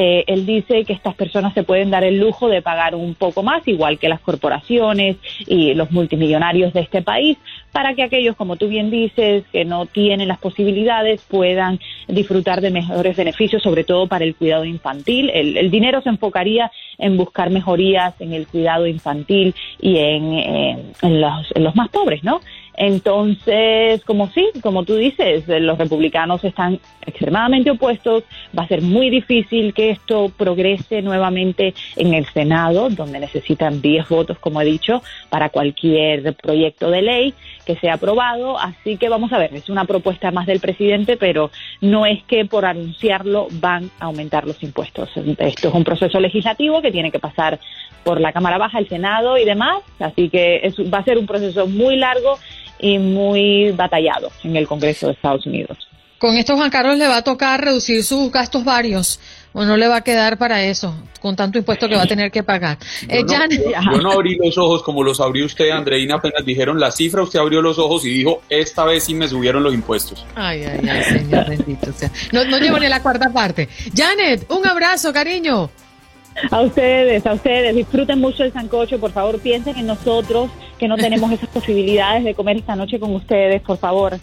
Eh, 0.00 0.22
él 0.28 0.46
dice 0.46 0.84
que 0.84 0.92
estas 0.92 1.16
personas 1.16 1.52
se 1.54 1.64
pueden 1.64 1.90
dar 1.90 2.04
el 2.04 2.20
lujo 2.20 2.48
de 2.48 2.62
pagar 2.62 2.94
un 2.94 3.16
poco 3.16 3.42
más, 3.42 3.66
igual 3.66 3.98
que 3.98 4.08
las 4.08 4.20
corporaciones 4.20 5.16
y 5.44 5.74
los 5.74 5.90
multimillonarios 5.90 6.72
de 6.72 6.82
este 6.82 7.02
país, 7.02 7.36
para 7.72 7.94
que 7.94 8.04
aquellos, 8.04 8.36
como 8.36 8.54
tú 8.54 8.68
bien 8.68 8.90
dices, 8.90 9.42
que 9.50 9.64
no 9.64 9.86
tienen 9.86 10.28
las 10.28 10.38
posibilidades, 10.38 11.22
puedan 11.22 11.80
disfrutar 12.06 12.60
de 12.60 12.70
mejores 12.70 13.16
beneficios, 13.16 13.60
sobre 13.60 13.82
todo 13.82 14.06
para 14.06 14.24
el 14.24 14.36
cuidado 14.36 14.64
infantil. 14.64 15.30
El, 15.34 15.68
dinero 15.68 16.00
se 16.00 16.10
enfocaría 16.10 16.70
en 16.98 17.16
buscar 17.16 17.50
mejorías 17.50 18.14
en 18.20 18.34
el 18.34 18.46
cuidado 18.46 18.86
infantil 18.86 19.52
y 19.80 19.98
en, 19.98 20.32
eh, 20.32 20.92
los, 21.02 21.56
en 21.56 21.64
los 21.64 21.74
más 21.74 21.88
pobres, 21.88 22.22
¿no? 22.22 22.40
Entonces, 22.80 24.04
como 24.04 24.28
sí, 24.28 24.50
como 24.62 24.84
tú 24.84 24.94
dices, 24.94 25.42
los 25.48 25.78
republicanos 25.78 26.44
están 26.44 26.78
extremadamente 27.04 27.72
opuestos, 27.72 28.22
va 28.56 28.62
a 28.62 28.68
ser 28.68 28.82
muy 28.82 29.10
difícil 29.10 29.74
que 29.74 29.90
esto 29.90 30.30
progrese 30.36 31.02
nuevamente 31.02 31.74
en 31.96 32.14
el 32.14 32.24
Senado, 32.26 32.88
donde 32.88 33.18
necesitan 33.18 33.82
10 33.82 34.08
votos, 34.08 34.38
como 34.38 34.60
he 34.60 34.64
dicho, 34.64 35.02
para 35.28 35.48
cualquier 35.48 36.34
proyecto 36.36 36.88
de 36.92 37.02
ley 37.02 37.34
que 37.66 37.74
sea 37.74 37.94
aprobado. 37.94 38.56
Así 38.56 38.96
que 38.96 39.08
vamos 39.08 39.32
a 39.32 39.38
ver, 39.38 39.52
es 39.54 39.68
una 39.68 39.84
propuesta 39.84 40.30
más 40.30 40.46
del 40.46 40.60
presidente, 40.60 41.16
pero 41.16 41.50
no 41.80 42.06
es 42.06 42.22
que 42.24 42.44
por 42.44 42.64
anunciarlo 42.64 43.48
van 43.54 43.90
a 43.98 44.04
aumentar 44.04 44.46
los 44.46 44.62
impuestos. 44.62 45.10
Esto 45.16 45.68
es 45.68 45.74
un 45.74 45.82
proceso 45.82 46.20
legislativo 46.20 46.80
que 46.80 46.92
tiene 46.92 47.10
que 47.10 47.18
pasar 47.18 47.58
por 48.04 48.20
la 48.20 48.32
Cámara 48.32 48.56
Baja, 48.56 48.78
el 48.78 48.88
Senado 48.88 49.36
y 49.36 49.44
demás, 49.44 49.82
así 49.98 50.28
que 50.28 50.72
va 50.94 50.98
a 50.98 51.04
ser 51.04 51.18
un 51.18 51.26
proceso 51.26 51.66
muy 51.66 51.96
largo 51.96 52.38
y 52.78 52.98
muy 52.98 53.72
batallado 53.72 54.30
en 54.42 54.56
el 54.56 54.66
Congreso 54.66 55.06
de 55.06 55.12
Estados 55.12 55.46
Unidos. 55.46 55.88
Con 56.18 56.36
esto 56.36 56.56
Juan 56.56 56.70
Carlos 56.70 56.98
le 56.98 57.06
va 57.06 57.18
a 57.18 57.22
tocar 57.22 57.64
reducir 57.64 58.02
sus 58.02 58.32
gastos 58.32 58.64
varios, 58.64 59.20
o 59.52 59.64
no 59.64 59.76
le 59.76 59.86
va 59.86 59.96
a 59.96 60.00
quedar 60.00 60.36
para 60.36 60.64
eso, 60.64 60.92
con 61.20 61.36
tanto 61.36 61.58
impuesto 61.58 61.88
que 61.88 61.94
va 61.94 62.02
a 62.02 62.06
tener 62.06 62.32
que 62.32 62.42
pagar. 62.42 62.76
Yo, 63.02 63.14
eh, 63.16 63.24
no, 63.84 63.98
no, 63.98 64.12
abrí 64.12 64.36
los 64.36 64.58
ojos 64.58 64.82
como 64.82 65.04
los 65.04 65.20
abrió 65.20 65.46
usted, 65.46 65.70
Andreina, 65.70 66.16
apenas 66.16 66.44
dijeron 66.44 66.80
la 66.80 66.90
cifra, 66.90 67.22
usted 67.22 67.38
abrió 67.38 67.62
los 67.62 67.78
ojos 67.78 68.04
y 68.04 68.10
dijo, 68.10 68.42
esta 68.48 68.84
vez 68.84 69.04
sí 69.04 69.14
me 69.14 69.28
subieron 69.28 69.62
los 69.62 69.72
impuestos. 69.72 70.26
Ay, 70.34 70.64
ay, 70.64 70.88
ay, 70.88 71.04
señor 71.04 71.48
bendito 71.48 71.92
sea. 71.92 72.10
No, 72.32 72.44
no 72.44 72.58
llevo 72.58 72.80
ni 72.80 72.88
la 72.88 73.00
cuarta 73.00 73.32
parte. 73.32 73.68
Janet, 73.94 74.44
un 74.50 74.66
abrazo, 74.66 75.12
cariño. 75.12 75.70
A 76.50 76.60
ustedes, 76.62 77.24
a 77.26 77.32
ustedes, 77.32 77.74
disfruten 77.76 78.20
mucho 78.20 78.42
el 78.44 78.52
sancocho, 78.52 78.98
por 78.98 79.12
favor, 79.12 79.40
piensen 79.40 79.76
en 79.76 79.86
nosotros 79.86 80.50
que 80.78 80.88
no 80.88 80.96
tenemos 80.96 81.30
esas 81.32 81.48
posibilidades 81.48 82.24
de 82.24 82.34
comer 82.34 82.58
esta 82.58 82.76
noche 82.76 82.98
con 82.98 83.14
ustedes, 83.14 83.60
por 83.62 83.78
favor. 83.78 84.18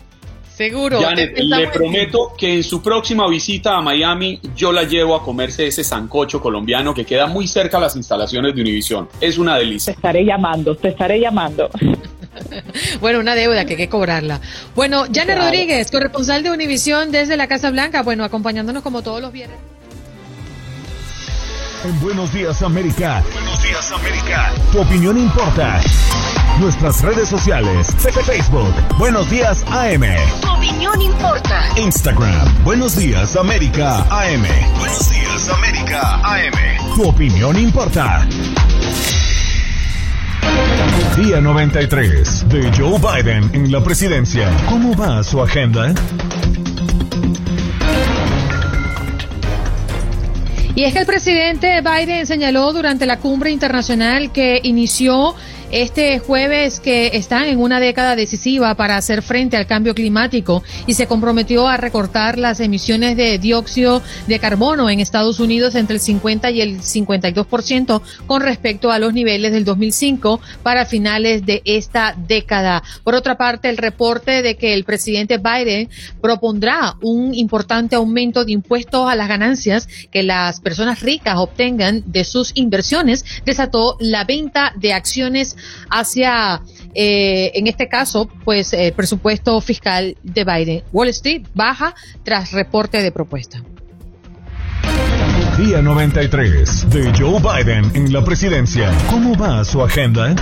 Seguro. 0.56 1.02
Janet, 1.02 1.38
le 1.38 1.68
prometo 1.68 2.32
que 2.38 2.54
en 2.56 2.64
su 2.64 2.82
próxima 2.82 3.28
visita 3.28 3.76
a 3.76 3.82
Miami 3.82 4.40
yo 4.56 4.72
la 4.72 4.84
llevo 4.84 5.14
a 5.14 5.22
comerse 5.22 5.68
ese 5.68 5.84
sancocho 5.84 6.40
colombiano 6.40 6.94
que 6.94 7.06
queda 7.06 7.28
muy 7.28 7.46
cerca 7.46 7.76
a 7.76 7.82
las 7.82 7.98
instalaciones 7.98 8.56
de 8.56 8.62
Univision. 8.62 9.10
Es 9.20 9.38
una 9.38 9.58
delicia. 9.58 9.92
Te 9.92 9.98
estaré 9.98 10.24
llamando, 10.24 10.74
te 10.76 10.88
estaré 10.88 11.20
llamando. 11.20 11.70
bueno, 13.02 13.20
una 13.20 13.36
deuda 13.36 13.66
que 13.66 13.72
hay 13.72 13.78
que 13.78 13.90
cobrarla. 13.90 14.40
Bueno, 14.76 15.04
Janet 15.14 15.38
Rodríguez, 15.38 15.92
corresponsal 15.92 16.42
de 16.42 16.52
Univisión 16.52 17.12
desde 17.12 17.36
la 17.36 17.48
Casa 17.48 17.70
Blanca, 17.70 18.02
bueno, 18.02 18.24
acompañándonos 18.24 18.82
como 18.82 19.02
todos 19.02 19.20
los 19.22 19.34
viernes. 19.34 19.58
En 21.84 22.00
Buenos 22.00 22.34
Días 22.34 22.62
América. 22.64 23.22
Buenos 23.34 23.62
Días 23.62 23.92
América. 23.92 24.54
Tu 24.72 24.80
opinión 24.80 25.18
importa. 25.18 25.82
Nuestras 26.60 27.02
redes 27.02 27.28
sociales. 27.28 27.88
Facebook. 27.98 28.74
Buenos 28.98 29.30
Días 29.30 29.64
AM. 29.72 30.04
Tu 30.42 30.50
opinión 30.50 31.02
importa. 31.02 31.66
Instagram. 31.76 32.64
Buenos 32.64 32.96
Días 32.96 33.36
América 33.36 34.06
AM. 34.10 34.46
Buenos 34.80 35.12
Días 35.12 35.50
América 35.50 36.22
AM. 36.24 36.96
Tu 36.96 37.04
opinión 37.04 37.60
importa. 37.60 38.26
Día 41.18 41.42
93 41.42 42.48
de 42.48 42.72
Joe 42.72 43.00
Biden 43.00 43.50
en 43.54 43.70
la 43.70 43.84
presidencia. 43.84 44.50
¿Cómo 44.70 44.96
va 44.96 45.24
su 45.24 45.42
agenda? 45.42 45.94
Y 50.74 50.84
es 50.84 50.94
que 50.94 51.00
el 51.00 51.06
presidente 51.06 51.82
Biden 51.82 52.26
señaló 52.26 52.72
durante 52.72 53.06
la 53.06 53.20
cumbre 53.20 53.52
internacional 53.52 54.32
que 54.32 54.62
inició 54.64 55.36
este 55.76 56.20
jueves 56.20 56.80
que 56.80 57.18
están 57.18 57.44
en 57.48 57.60
una 57.60 57.82
década 57.82 58.16
decisiva 58.16 58.76
para 58.76 58.96
hacer 58.96 59.22
frente 59.22 59.58
al 59.58 59.68
cambio 59.68 59.94
climático 59.94 60.64
y 60.88 60.94
se 60.94 61.06
comprometió 61.06 61.68
a 61.68 61.76
recortar 61.76 62.40
las 62.40 62.62
emisiones 62.62 63.18
de 63.18 63.38
dióxido 63.40 64.02
de 64.28 64.40
carbono 64.40 64.90
en 64.90 65.02
Estados 65.02 65.42
Unidos 65.42 65.76
entre 65.76 65.96
el 65.96 66.00
50 66.00 66.50
y 66.52 66.62
el 66.62 66.80
52% 66.80 68.02
con 68.26 68.42
respecto 68.42 68.90
a 68.90 69.00
los 69.00 69.14
niveles 69.14 69.52
del 69.52 69.66
2005 69.66 70.40
para 70.64 70.86
finales 70.86 71.46
de 71.46 71.62
esta 71.66 72.16
década. 72.26 72.82
Por 73.04 73.14
otra 73.14 73.36
parte, 73.36 73.68
el 73.68 73.76
reporte 73.76 74.44
de 74.44 74.56
que 74.56 74.74
el 74.74 74.86
presidente 74.86 75.40
Biden 75.40 75.90
propondrá 76.22 76.96
un 77.02 77.34
importante 77.34 77.98
aumento 77.98 78.46
de 78.46 78.54
impuestos 78.54 79.10
a 79.10 79.16
las 79.16 79.28
ganancias 79.28 79.90
que 80.10 80.24
las 80.24 80.62
personas 80.62 81.02
ricas 81.02 81.36
obtengan 81.36 82.02
de 82.06 82.24
sus 82.24 82.54
inversiones 82.56 83.26
desató 83.46 83.98
la 84.00 84.24
venta 84.24 84.72
de 84.78 84.94
acciones 84.94 85.58
hacia, 85.90 86.62
eh, 86.94 87.52
en 87.56 87.68
este 87.68 87.88
caso, 87.88 88.30
pues 88.44 88.74
el 88.74 88.94
presupuesto 88.94 89.60
fiscal 89.62 90.18
de 90.24 90.44
Biden. 90.44 90.84
Wall 90.92 91.10
Street 91.10 91.48
baja 91.54 91.96
tras 92.24 92.52
reporte 92.52 93.02
de 93.02 93.12
propuesta. 93.12 93.62
Día 95.58 95.82
93 95.82 96.90
de 96.90 97.14
Joe 97.18 97.40
Biden 97.40 97.90
en 97.96 98.12
la 98.12 98.24
presidencia. 98.24 98.92
¿Cómo 99.10 99.38
va 99.38 99.64
su 99.64 99.82
agenda? 99.82 100.36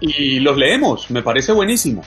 Y 0.01 0.41
los 0.41 0.57
leemos, 0.57 1.11
me 1.11 1.23
parece 1.23 1.53
buenísimo 1.53 2.03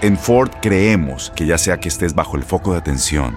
En 0.00 0.16
Ford 0.16 0.52
creemos 0.62 1.32
que 1.34 1.44
ya 1.44 1.58
sea 1.58 1.80
que 1.80 1.88
estés 1.88 2.14
bajo 2.14 2.36
el 2.36 2.44
foco 2.44 2.70
de 2.72 2.78
atención, 2.78 3.36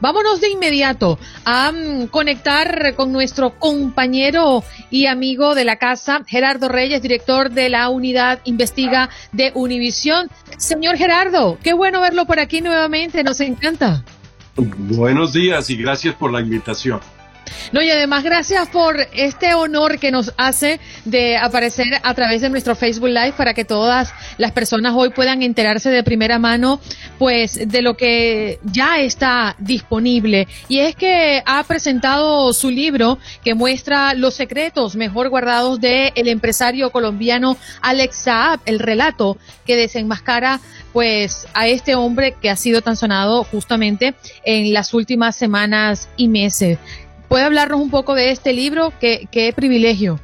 Vámonos 0.00 0.40
de 0.40 0.50
inmediato 0.50 1.18
a 1.44 1.72
mm, 1.72 2.06
conectar 2.08 2.94
con 2.96 3.12
nuestro 3.12 3.58
compañero 3.58 4.64
y 4.90 5.06
amigo 5.06 5.54
de 5.54 5.64
la 5.64 5.76
casa, 5.76 6.22
Gerardo 6.26 6.68
Reyes, 6.68 7.02
director 7.02 7.50
de 7.50 7.68
la 7.68 7.88
unidad 7.88 8.40
Investiga 8.44 9.10
de 9.32 9.52
Univisión. 9.54 10.28
Señor 10.56 10.96
Gerardo, 10.96 11.58
qué 11.62 11.72
bueno 11.72 12.00
verlo 12.00 12.26
por 12.26 12.40
aquí 12.40 12.60
nuevamente, 12.60 13.22
nos 13.22 13.40
encanta. 13.40 14.04
Buenos 14.56 15.32
días 15.32 15.70
y 15.70 15.76
gracias 15.76 16.14
por 16.16 16.32
la 16.32 16.40
invitación. 16.40 17.00
No, 17.72 17.82
y 17.82 17.90
además 17.90 18.24
gracias 18.24 18.68
por 18.68 18.96
este 19.12 19.54
honor 19.54 19.98
que 19.98 20.10
nos 20.10 20.32
hace 20.36 20.80
de 21.04 21.36
aparecer 21.36 22.00
a 22.02 22.14
través 22.14 22.40
de 22.40 22.50
nuestro 22.50 22.74
Facebook 22.74 23.08
Live 23.08 23.34
para 23.36 23.54
que 23.54 23.64
todas 23.64 24.12
las 24.38 24.52
personas 24.52 24.94
hoy 24.96 25.10
puedan 25.10 25.42
enterarse 25.42 25.90
de 25.90 26.02
primera 26.02 26.38
mano 26.38 26.80
pues 27.18 27.68
de 27.68 27.82
lo 27.82 27.96
que 27.96 28.60
ya 28.64 29.00
está 29.00 29.56
disponible. 29.58 30.48
Y 30.68 30.80
es 30.80 30.96
que 30.96 31.42
ha 31.44 31.62
presentado 31.64 32.52
su 32.52 32.70
libro 32.70 33.18
que 33.44 33.54
muestra 33.54 34.14
los 34.14 34.34
secretos 34.34 34.96
mejor 34.96 35.28
guardados 35.28 35.80
del 35.80 36.12
el 36.14 36.28
empresario 36.28 36.90
colombiano 36.90 37.56
Alex 37.80 38.16
Saab, 38.16 38.60
el 38.66 38.78
relato 38.78 39.38
que 39.66 39.76
desenmascara 39.76 40.60
pues 40.92 41.46
a 41.54 41.68
este 41.68 41.94
hombre 41.94 42.36
que 42.40 42.50
ha 42.50 42.56
sido 42.56 42.82
tan 42.82 42.96
sonado 42.96 43.44
justamente 43.44 44.14
en 44.44 44.72
las 44.72 44.94
últimas 44.94 45.36
semanas 45.36 46.08
y 46.16 46.28
meses. 46.28 46.78
¿Puede 47.28 47.44
hablarnos 47.44 47.80
un 47.80 47.90
poco 47.90 48.14
de 48.14 48.30
este 48.30 48.54
libro? 48.54 48.92
¿Qué, 48.98 49.28
qué 49.30 49.52
privilegio? 49.52 50.18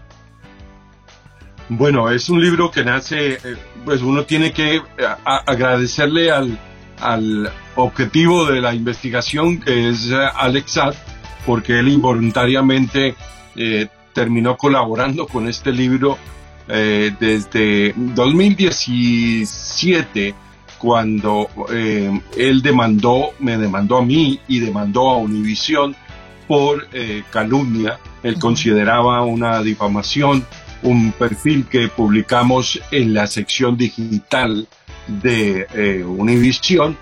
Bueno, 1.69 2.11
es 2.11 2.29
un 2.29 2.43
libro 2.43 2.71
que 2.71 2.85
nace, 2.85 3.33
eh, 3.33 3.39
pues 3.85 4.03
uno 4.03 4.25
tiene 4.25 4.53
que 4.53 4.77
eh, 4.77 4.83
agradecerle 5.25 6.31
al, 6.31 6.57
al, 7.01 7.51
objetivo 7.77 8.45
de 8.47 8.61
la 8.61 8.73
investigación, 8.75 9.59
que 9.61 9.89
es 9.89 10.11
eh, 10.11 10.17
Alex 10.35 10.79
porque 11.47 11.79
él 11.79 11.89
involuntariamente 11.89 13.15
terminó 14.15 14.57
colaborando 14.57 15.27
con 15.27 15.47
este 15.47 15.73
libro 15.73 16.17
desde 16.67 17.93
2017, 17.95 20.35
cuando 20.79 21.51
él 21.71 22.63
demandó, 22.63 23.33
me 23.41 23.59
demandó 23.59 23.99
a 23.99 24.03
mí 24.03 24.41
y 24.49 24.61
demandó 24.61 25.11
a 25.11 25.19
Univision 25.19 25.95
por 26.47 26.87
eh, 26.93 27.23
calumnia. 27.31 27.99
Él 28.23 28.39
consideraba 28.39 29.23
una 29.23 29.63
difamación 29.63 30.47
un 30.83 31.13
perfil 31.13 31.67
que 31.67 31.89
publicamos 31.89 32.79
en 32.91 33.15
la 33.15 33.27
sección 33.27 33.77
digital 33.77 34.69
de 35.07 35.67
eh, 35.75 36.05
Univision, 36.05 36.97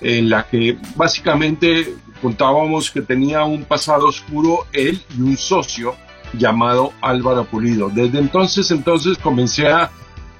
en 0.00 0.30
la 0.30 0.46
que 0.46 0.78
básicamente 0.96 1.94
contábamos 2.22 2.90
que 2.90 3.02
tenía 3.02 3.44
un 3.44 3.64
pasado 3.64 4.06
oscuro 4.06 4.66
él 4.72 5.02
y 5.16 5.20
un 5.20 5.36
socio 5.36 5.94
llamado 6.32 6.92
Álvaro 7.02 7.44
Pulido. 7.44 7.90
Desde 7.90 8.18
entonces, 8.18 8.70
entonces 8.70 9.18
comencé 9.18 9.68
a, 9.68 9.90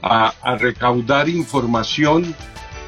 a 0.02 0.56
recaudar 0.56 1.28
información 1.28 2.34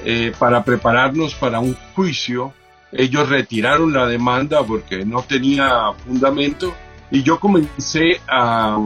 eh, 0.04 0.33
para 0.38 0.64
prepararnos 0.64 1.35
para 1.35 1.61
un 1.61 1.76
juicio. 1.94 2.54
Ellos 2.92 3.29
retiraron 3.29 3.92
la 3.92 4.07
demanda 4.07 4.62
porque 4.62 5.05
no 5.05 5.22
tenía 5.22 5.92
fundamento 6.07 6.74
y 7.11 7.22
yo 7.22 7.38
comencé 7.38 8.20
a, 8.29 8.79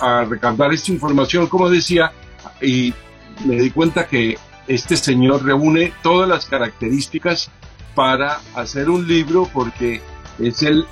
a 0.00 0.26
esta 0.72 0.92
información, 0.92 1.46
como 1.46 1.70
decía, 1.70 2.12
y 2.60 2.92
me 3.44 3.56
di 3.56 3.70
cuenta 3.70 4.06
que 4.06 4.36
este 4.66 4.96
señor 4.96 5.44
reúne 5.44 5.92
todas 6.02 6.28
las 6.28 6.46
características 6.46 7.50
para 7.94 8.40
hacer 8.54 8.88
un 8.88 9.06
libro 9.06 9.48
porque 9.52 10.00
es 10.38 10.62
el, 10.62 10.86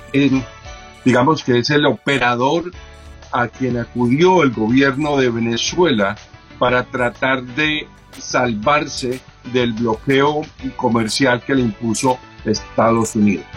digamos 1.03 1.43
que 1.43 1.59
es 1.59 1.69
el 1.69 1.85
operador 1.85 2.71
a 3.31 3.47
quien 3.47 3.77
acudió 3.77 4.43
el 4.43 4.51
gobierno 4.51 5.17
de 5.17 5.29
Venezuela 5.29 6.17
para 6.61 6.83
tratar 6.83 7.41
de 7.41 7.87
salvarse 8.15 9.19
del 9.51 9.73
bloqueo 9.73 10.43
comercial 10.75 11.41
que 11.41 11.55
le 11.55 11.61
impuso 11.61 12.19
Estados 12.45 13.15
Unidos. 13.15 13.47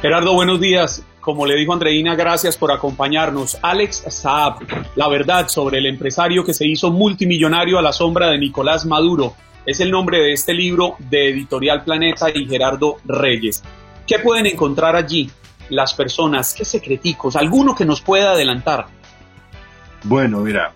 Gerardo, 0.00 0.34
buenos 0.34 0.60
días. 0.60 1.04
Como 1.20 1.46
le 1.46 1.54
dijo 1.54 1.72
Andreina, 1.72 2.16
gracias 2.16 2.56
por 2.56 2.72
acompañarnos. 2.72 3.56
Alex 3.62 4.02
Saab, 4.08 4.56
la 4.96 5.06
verdad 5.06 5.46
sobre 5.46 5.78
el 5.78 5.86
empresario 5.86 6.44
que 6.44 6.52
se 6.52 6.66
hizo 6.66 6.90
multimillonario 6.90 7.78
a 7.78 7.82
la 7.82 7.92
sombra 7.92 8.30
de 8.30 8.38
Nicolás 8.38 8.84
Maduro. 8.84 9.34
Es 9.64 9.78
el 9.78 9.92
nombre 9.92 10.18
de 10.18 10.32
este 10.32 10.54
libro 10.54 10.96
de 10.98 11.30
Editorial 11.30 11.84
Planeta 11.84 12.30
y 12.34 12.46
Gerardo 12.46 12.96
Reyes. 13.04 13.62
¿Qué 14.08 14.18
pueden 14.18 14.46
encontrar 14.46 14.96
allí 14.96 15.30
las 15.68 15.94
personas? 15.94 16.52
¿Qué 16.52 16.64
secreticos? 16.64 17.36
¿Alguno 17.36 17.76
que 17.76 17.84
nos 17.84 18.00
pueda 18.00 18.32
adelantar? 18.32 18.88
Bueno, 20.02 20.40
mira, 20.40 20.72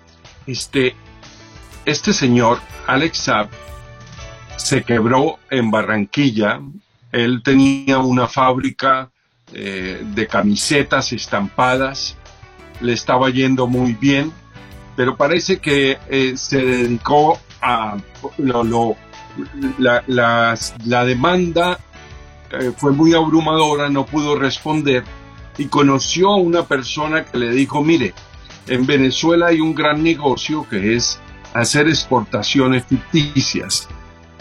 este, 0.47 0.95
este 1.87 2.13
señor, 2.13 2.59
Alex 2.87 3.19
Saab, 3.19 3.49
se 4.57 4.83
quebró 4.83 5.39
en 5.51 5.71
Barranquilla. 5.71 6.61
Él 7.13 7.43
tenía 7.43 7.99
una 7.99 8.27
fábrica 8.27 9.11
eh, 9.53 10.03
de 10.05 10.27
camisetas 10.27 11.13
estampadas, 11.13 12.17
le 12.81 12.93
estaba 12.93 13.31
yendo 13.31 13.69
muy 13.69 13.95
bien, 13.95 14.33
pero 14.97 15.17
parece 15.17 15.59
que 15.59 15.99
eh, 16.11 16.37
se 16.37 16.59
dedicó 16.63 17.39
a 17.63 17.97
lo, 18.39 18.97
la, 19.79 21.05
demanda 21.05 21.79
eh, 22.51 22.73
fue 22.77 22.93
muy 22.93 23.15
abrumadora, 23.15 23.89
no 23.89 24.05
pudo 24.05 24.37
responder 24.37 25.05
y 25.59 25.67
conoció 25.67 26.33
a 26.33 26.37
una 26.37 26.65
persona 26.65 27.25
que 27.25 27.39
le 27.39 27.51
dijo, 27.51 27.83
mire, 27.83 28.13
en 28.67 28.85
Venezuela 28.87 29.47
hay 29.47 29.61
un 29.61 29.75
gran 29.75 30.03
negocio 30.03 30.67
que 30.69 30.97
es 30.97 31.21
hacer 31.61 31.89
exportaciones 31.89 32.85
ficticias, 32.85 33.89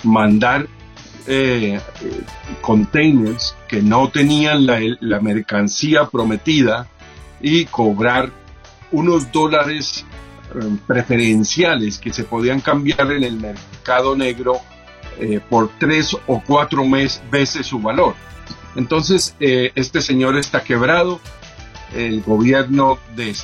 mandar 0.04 0.68
eh, 1.28 1.80
containers 2.62 3.56
que 3.68 3.82
no 3.82 4.10
tenían 4.10 4.66
la, 4.66 5.20
mercancía 5.22 6.06
prometida 6.06 6.88
y 7.42 7.66
cobrar 7.66 8.32
unos 8.92 9.32
dólares 9.32 10.06
eh, 10.54 10.78
preferenciales 10.86 11.98
que 11.98 12.14
se 12.14 12.26
podían 12.26 12.62
cambiar 12.62 13.12
en 13.12 13.24
el 13.24 13.38
mercado 13.38 14.16
negro 14.16 14.58
eh, 15.20 15.40
por 15.50 15.70
tres 15.80 16.16
o 16.28 16.44
cuatro 16.46 16.84
veces 17.32 17.66
su 17.66 17.80
valor. 17.80 18.14
Entonces, 18.76 19.34
este 19.40 20.02
señor 20.02 20.38
está 20.38 20.62
quebrado, 20.62 21.22
el 21.94 22.22
gobierno 22.22 22.98
de, 23.16 23.36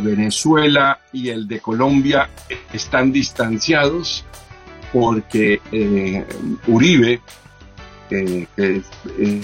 Venezuela 0.00 1.00
y 1.12 1.28
el 1.28 1.48
de 1.48 1.60
Colombia 1.60 2.28
están 2.72 3.12
distanciados 3.12 4.24
porque 4.92 5.60
eh, 5.72 6.24
Uribe, 6.68 7.20
que 8.08 8.46
eh, 8.56 8.82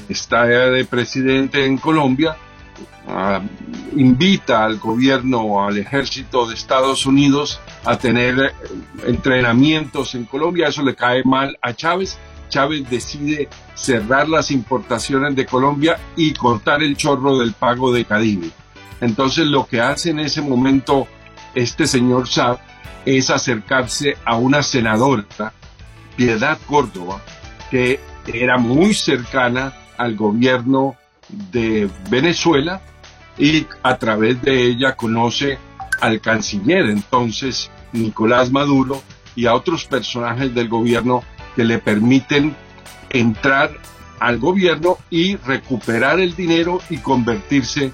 está 0.08 0.44
de 0.44 0.84
presidente 0.84 1.64
en 1.66 1.78
Colombia, 1.78 2.36
ah, 3.08 3.40
invita 3.96 4.64
al 4.64 4.78
gobierno, 4.78 5.66
al 5.66 5.78
ejército 5.78 6.46
de 6.46 6.54
Estados 6.54 7.06
Unidos 7.06 7.60
a 7.84 7.98
tener 7.98 8.38
eh, 8.38 8.52
entrenamientos 9.06 10.14
en 10.14 10.24
Colombia. 10.24 10.68
Eso 10.68 10.82
le 10.82 10.94
cae 10.94 11.24
mal 11.24 11.58
a 11.60 11.74
Chávez. 11.74 12.18
Chávez 12.50 12.88
decide 12.90 13.48
cerrar 13.74 14.28
las 14.28 14.50
importaciones 14.50 15.34
de 15.34 15.46
Colombia 15.46 15.98
y 16.16 16.34
cortar 16.34 16.82
el 16.82 16.96
chorro 16.96 17.38
del 17.38 17.54
pago 17.54 17.92
de 17.92 18.04
Cadivi. 18.04 18.52
Entonces 19.00 19.46
lo 19.46 19.66
que 19.66 19.80
hace 19.80 20.10
en 20.10 20.20
ese 20.20 20.42
momento 20.42 21.08
este 21.54 21.86
señor 21.86 22.28
Saab 22.28 22.58
es 23.06 23.30
acercarse 23.30 24.16
a 24.26 24.36
una 24.36 24.62
senadora, 24.62 25.24
Piedad 26.16 26.58
Córdoba, 26.66 27.22
que 27.70 28.00
era 28.26 28.58
muy 28.58 28.92
cercana 28.92 29.72
al 29.96 30.16
gobierno 30.16 30.96
de 31.50 31.88
Venezuela 32.10 32.82
y 33.38 33.66
a 33.82 33.96
través 33.96 34.42
de 34.42 34.66
ella 34.66 34.96
conoce 34.96 35.58
al 36.00 36.20
canciller 36.20 36.86
entonces 36.86 37.70
Nicolás 37.92 38.50
Maduro 38.50 39.02
y 39.36 39.46
a 39.46 39.54
otros 39.54 39.84
personajes 39.84 40.54
del 40.54 40.68
gobierno 40.68 41.22
que 41.56 41.64
le 41.64 41.78
permiten 41.78 42.56
entrar 43.10 43.70
al 44.18 44.38
gobierno 44.38 44.98
y 45.10 45.36
recuperar 45.36 46.20
el 46.20 46.36
dinero 46.36 46.80
y 46.90 46.98
convertirse 46.98 47.90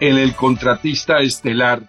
en 0.00 0.16
el 0.16 0.34
contratista 0.34 1.20
estelar 1.20 1.82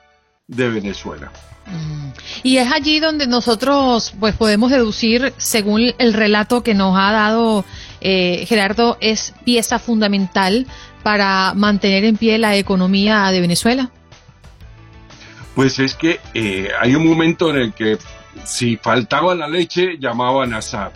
de 0.48 0.70
Venezuela. 0.70 1.32
Mm. 1.68 2.10
Y 2.44 2.58
es 2.58 2.72
allí 2.72 3.00
donde 3.00 3.28
nosotros 3.28 4.14
pues 4.20 4.36
podemos 4.36 4.72
deducir, 4.72 5.34
según 5.38 5.94
el 5.98 6.14
relato 6.14 6.64
que 6.64 6.74
nos 6.74 6.98
ha 6.98 7.12
dado 7.12 7.66
eh, 8.02 8.46
Gerardo, 8.48 8.98
es 9.02 9.34
pieza 9.46 9.80
fundamental 9.80 10.68
para 11.04 11.54
mantener 11.56 12.04
en 12.06 12.18
pie 12.18 12.38
la 12.38 12.56
economía 12.56 13.30
de 13.32 13.42
Venezuela. 13.42 13.92
Pues 15.56 15.80
es 15.80 15.96
que 15.96 16.20
eh, 16.34 16.70
hay 16.80 16.96
un 16.96 17.08
momento 17.08 17.50
en 17.50 17.58
el 17.58 17.74
que 17.74 17.98
si 18.44 18.78
faltaba 18.78 19.36
la 19.36 19.48
leche 19.48 19.98
llamaban 20.00 20.54
a 20.54 20.62
SAP, 20.62 20.94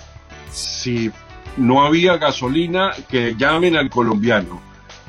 si 0.51 1.11
no 1.57 1.85
había 1.85 2.17
gasolina 2.17 2.91
que 3.09 3.35
llamen 3.37 3.75
al 3.75 3.89
colombiano, 3.89 4.61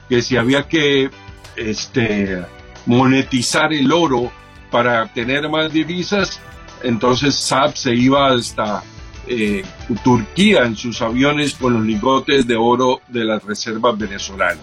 que 0.08 0.22
si 0.22 0.36
había 0.36 0.68
que 0.68 1.10
este 1.56 2.44
monetizar 2.86 3.72
el 3.72 3.90
oro 3.92 4.30
para 4.70 5.06
tener 5.06 5.48
más 5.48 5.72
divisas, 5.72 6.40
entonces 6.82 7.34
Saab 7.34 7.76
se 7.76 7.94
iba 7.94 8.32
hasta 8.32 8.82
eh, 9.26 9.64
Turquía 10.02 10.64
en 10.64 10.76
sus 10.76 11.00
aviones 11.00 11.54
con 11.54 11.74
los 11.74 11.82
lingotes 11.84 12.46
de 12.46 12.56
oro 12.56 13.00
de 13.08 13.24
las 13.24 13.42
reservas 13.42 13.96
venezolanas. 13.96 14.58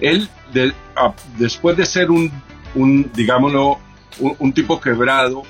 Él, 0.00 0.28
después 1.38 1.76
de 1.76 1.86
ser 1.86 2.10
un, 2.10 2.30
un 2.74 3.10
digámoslo, 3.14 3.78
un, 4.18 4.52
tipo 4.52 4.80
quebrado, 4.80 5.42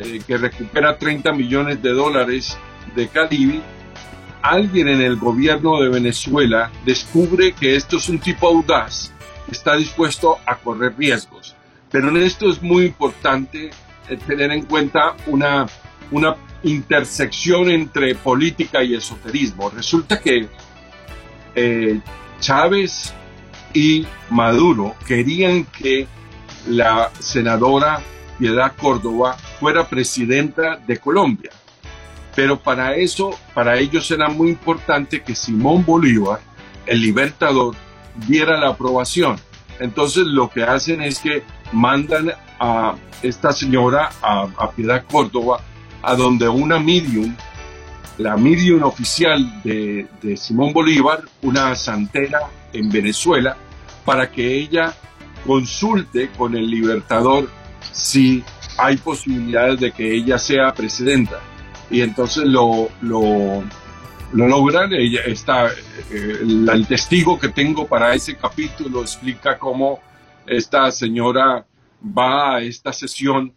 eh, 0.00 0.20
que 0.26 0.36
recupera 0.36 0.98
30 0.98 1.32
millones 1.32 1.82
de 1.82 1.92
dólares 1.92 2.58
de 2.94 3.08
Cadivi, 3.08 3.62
alguien 4.42 4.88
en 4.88 5.00
el 5.00 5.16
gobierno 5.16 5.80
de 5.80 5.88
Venezuela 5.88 6.70
descubre 6.84 7.52
que 7.52 7.76
esto 7.76 7.98
es 7.98 8.08
un 8.08 8.18
tipo 8.18 8.48
audaz, 8.48 9.12
está 9.50 9.76
dispuesto 9.76 10.38
a 10.46 10.56
correr 10.56 10.94
riesgos 10.96 11.54
pero 11.90 12.08
en 12.08 12.16
esto 12.18 12.50
es 12.50 12.62
muy 12.62 12.86
importante 12.86 13.70
eh, 14.08 14.16
tener 14.26 14.50
en 14.52 14.64
cuenta 14.64 15.16
una, 15.26 15.66
una 16.10 16.36
intersección 16.62 17.70
entre 17.70 18.14
política 18.14 18.82
y 18.82 18.94
esoterismo. 18.94 19.70
Resulta 19.70 20.20
que 20.20 20.48
eh, 21.54 22.00
Chávez 22.38 23.12
y 23.74 24.06
Maduro 24.30 24.94
querían 25.06 25.64
que 25.64 26.06
la 26.68 27.10
senadora 27.18 28.00
Piedad 28.40 28.72
Córdoba 28.74 29.36
fuera 29.60 29.86
presidenta 29.86 30.76
de 30.86 30.96
Colombia. 30.96 31.50
Pero 32.34 32.58
para 32.58 32.96
eso, 32.96 33.38
para 33.52 33.78
ellos 33.78 34.10
era 34.10 34.30
muy 34.30 34.48
importante 34.48 35.22
que 35.22 35.34
Simón 35.34 35.84
Bolívar, 35.84 36.40
el 36.86 37.02
libertador, 37.02 37.76
diera 38.26 38.58
la 38.58 38.70
aprobación. 38.70 39.36
Entonces 39.78 40.24
lo 40.24 40.48
que 40.48 40.62
hacen 40.62 41.02
es 41.02 41.18
que 41.18 41.42
mandan 41.70 42.32
a 42.58 42.94
esta 43.22 43.52
señora, 43.52 44.08
a, 44.22 44.70
Piedad 44.70 45.04
Córdoba, 45.10 45.60
a 46.00 46.14
donde 46.14 46.48
una 46.48 46.78
medium, 46.78 47.36
la 48.16 48.38
medium 48.38 48.84
oficial 48.84 49.62
de, 49.62 50.06
de 50.22 50.36
Simón 50.38 50.72
Bolívar, 50.72 51.24
una 51.42 51.74
santera 51.74 52.40
en 52.72 52.88
Venezuela, 52.90 53.58
para 54.06 54.30
que 54.30 54.56
ella 54.56 54.94
consulte 55.46 56.30
con 56.30 56.56
el 56.56 56.70
libertador 56.70 57.59
si 57.92 58.42
hay 58.78 58.96
posibilidades 58.96 59.80
de 59.80 59.92
que 59.92 60.14
ella 60.14 60.38
sea 60.38 60.72
presidenta. 60.72 61.40
Y 61.90 62.02
entonces 62.02 62.44
lo, 62.44 62.88
lo, 63.02 63.62
lo 64.32 64.48
logran. 64.48 64.92
Ella 64.92 65.20
está, 65.26 65.68
eh, 66.10 66.38
el 66.40 66.86
testigo 66.86 67.38
que 67.38 67.48
tengo 67.48 67.86
para 67.86 68.14
ese 68.14 68.36
capítulo 68.36 69.02
explica 69.02 69.58
cómo 69.58 70.00
esta 70.46 70.90
señora 70.90 71.66
va 72.02 72.56
a 72.56 72.60
esta 72.62 72.92
sesión 72.92 73.52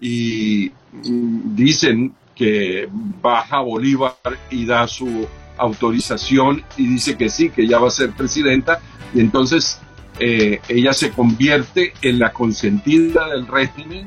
y 0.00 0.72
mm, 0.92 1.54
dicen 1.54 2.14
que 2.34 2.88
baja 2.90 3.60
Bolívar 3.60 4.16
y 4.50 4.66
da 4.66 4.88
su 4.88 5.26
autorización 5.56 6.64
y 6.76 6.86
dice 6.88 7.16
que 7.16 7.28
sí, 7.28 7.50
que 7.50 7.62
ella 7.62 7.78
va 7.78 7.88
a 7.88 7.92
ser 7.92 8.10
presidenta 8.10 8.80
y 9.14 9.20
entonces 9.20 9.80
eh, 10.18 10.60
ella 10.68 10.92
se 10.92 11.10
convierte 11.10 11.92
en 12.02 12.18
la 12.18 12.32
consentida 12.32 13.28
del 13.28 13.46
régimen 13.46 14.06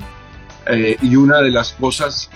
eh, 0.68 0.98
y 1.02 1.16
una 1.16 1.42
de 1.42 1.52
las 1.52 1.74
cosas 1.74 2.30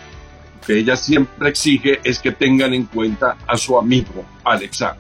que 0.66 0.80
ella 0.80 0.96
siempre 0.96 1.50
exige 1.50 2.00
es 2.04 2.20
que 2.20 2.32
tengan 2.32 2.74
en 2.74 2.86
cuenta 2.86 3.38
a 3.48 3.58
su 3.58 3.78
amigo 3.78 4.26
Alexa. 4.44 4.98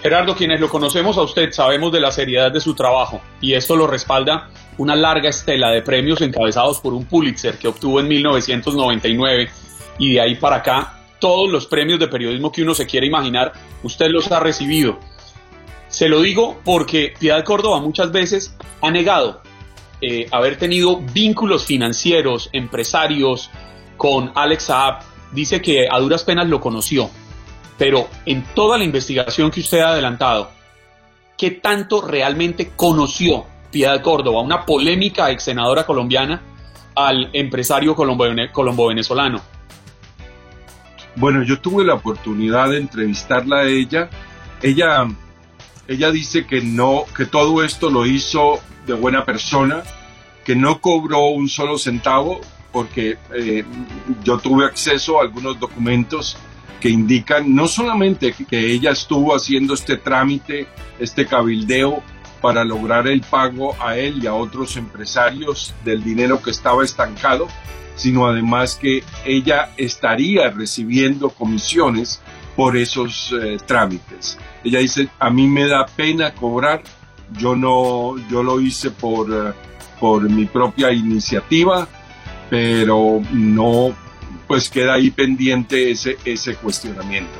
Gerardo, 0.00 0.34
quienes 0.34 0.60
lo 0.60 0.68
conocemos 0.68 1.16
a 1.16 1.22
usted 1.22 1.52
sabemos 1.52 1.92
de 1.92 2.00
la 2.00 2.10
seriedad 2.10 2.50
de 2.50 2.60
su 2.60 2.74
trabajo 2.74 3.20
y 3.40 3.54
esto 3.54 3.76
lo 3.76 3.86
respalda 3.86 4.48
una 4.78 4.96
larga 4.96 5.28
estela 5.28 5.70
de 5.70 5.82
premios 5.82 6.20
encabezados 6.20 6.80
por 6.80 6.94
un 6.94 7.04
Pulitzer 7.04 7.58
que 7.58 7.68
obtuvo 7.68 8.00
en 8.00 8.08
1999 8.08 9.50
y 9.98 10.14
de 10.14 10.20
ahí 10.20 10.34
para 10.36 10.56
acá 10.56 10.98
todos 11.20 11.50
los 11.50 11.66
premios 11.66 12.00
de 12.00 12.08
periodismo 12.08 12.50
que 12.50 12.62
uno 12.62 12.74
se 12.74 12.84
quiere 12.84 13.06
imaginar, 13.06 13.52
usted 13.84 14.08
los 14.08 14.32
ha 14.32 14.40
recibido. 14.40 14.98
Se 15.92 16.08
lo 16.08 16.22
digo 16.22 16.58
porque 16.64 17.12
Piedad 17.20 17.44
Córdoba 17.44 17.78
muchas 17.80 18.10
veces 18.10 18.56
ha 18.80 18.90
negado 18.90 19.42
eh, 20.00 20.26
haber 20.32 20.56
tenido 20.58 20.96
vínculos 21.12 21.66
financieros, 21.66 22.48
empresarios 22.52 23.50
con 23.98 24.32
Alex 24.34 24.64
Saab. 24.64 25.00
Dice 25.32 25.60
que 25.60 25.86
a 25.90 25.98
duras 26.00 26.24
penas 26.24 26.48
lo 26.48 26.62
conoció, 26.62 27.10
pero 27.76 28.08
en 28.24 28.42
toda 28.54 28.78
la 28.78 28.84
investigación 28.84 29.50
que 29.50 29.60
usted 29.60 29.80
ha 29.80 29.90
adelantado, 29.90 30.50
¿qué 31.36 31.50
tanto 31.50 32.00
realmente 32.00 32.72
conoció 32.74 33.44
Piedad 33.70 34.00
Córdoba, 34.00 34.40
una 34.40 34.64
polémica 34.64 35.30
ex 35.30 35.44
senadora 35.44 35.84
colombiana, 35.84 36.42
al 36.94 37.28
empresario 37.34 37.94
colombo-venezolano? 37.94 39.42
Bueno, 41.16 41.42
yo 41.42 41.60
tuve 41.60 41.84
la 41.84 41.94
oportunidad 41.94 42.70
de 42.70 42.78
entrevistarla 42.78 43.58
a 43.58 43.68
ella. 43.68 44.08
Ella, 44.62 45.06
ella 45.88 46.10
dice 46.10 46.46
que 46.46 46.60
no, 46.60 47.04
que 47.16 47.26
todo 47.26 47.62
esto 47.62 47.90
lo 47.90 48.06
hizo 48.06 48.60
de 48.86 48.94
buena 48.94 49.24
persona, 49.24 49.82
que 50.44 50.56
no 50.56 50.80
cobró 50.80 51.26
un 51.26 51.48
solo 51.48 51.78
centavo, 51.78 52.40
porque 52.72 53.18
eh, 53.34 53.64
yo 54.24 54.38
tuve 54.38 54.64
acceso 54.64 55.18
a 55.18 55.22
algunos 55.22 55.58
documentos 55.60 56.36
que 56.80 56.88
indican 56.88 57.54
no 57.54 57.68
solamente 57.68 58.34
que 58.48 58.72
ella 58.72 58.90
estuvo 58.90 59.36
haciendo 59.36 59.74
este 59.74 59.98
trámite, 59.98 60.66
este 60.98 61.26
cabildeo 61.26 62.02
para 62.40 62.64
lograr 62.64 63.06
el 63.06 63.20
pago 63.20 63.76
a 63.80 63.96
él 63.96 64.22
y 64.22 64.26
a 64.26 64.34
otros 64.34 64.76
empresarios 64.76 65.74
del 65.84 66.02
dinero 66.02 66.42
que 66.42 66.50
estaba 66.50 66.82
estancado, 66.82 67.46
sino 67.94 68.26
además 68.26 68.74
que 68.74 69.04
ella 69.24 69.70
estaría 69.76 70.50
recibiendo 70.50 71.30
comisiones 71.30 72.20
por 72.56 72.76
esos 72.76 73.34
eh, 73.40 73.58
trámites. 73.66 74.38
Ella 74.64 74.80
dice, 74.80 75.08
a 75.18 75.30
mí 75.30 75.46
me 75.46 75.66
da 75.66 75.86
pena 75.86 76.32
cobrar, 76.32 76.82
yo 77.36 77.56
no, 77.56 78.16
yo 78.28 78.42
lo 78.42 78.60
hice 78.60 78.90
por, 78.90 79.30
eh, 79.30 79.52
por 79.98 80.28
mi 80.28 80.46
propia 80.46 80.92
iniciativa, 80.92 81.88
pero 82.50 83.22
no, 83.32 83.94
pues 84.46 84.68
queda 84.68 84.94
ahí 84.94 85.10
pendiente 85.10 85.90
ese, 85.90 86.18
ese 86.24 86.56
cuestionamiento. 86.56 87.32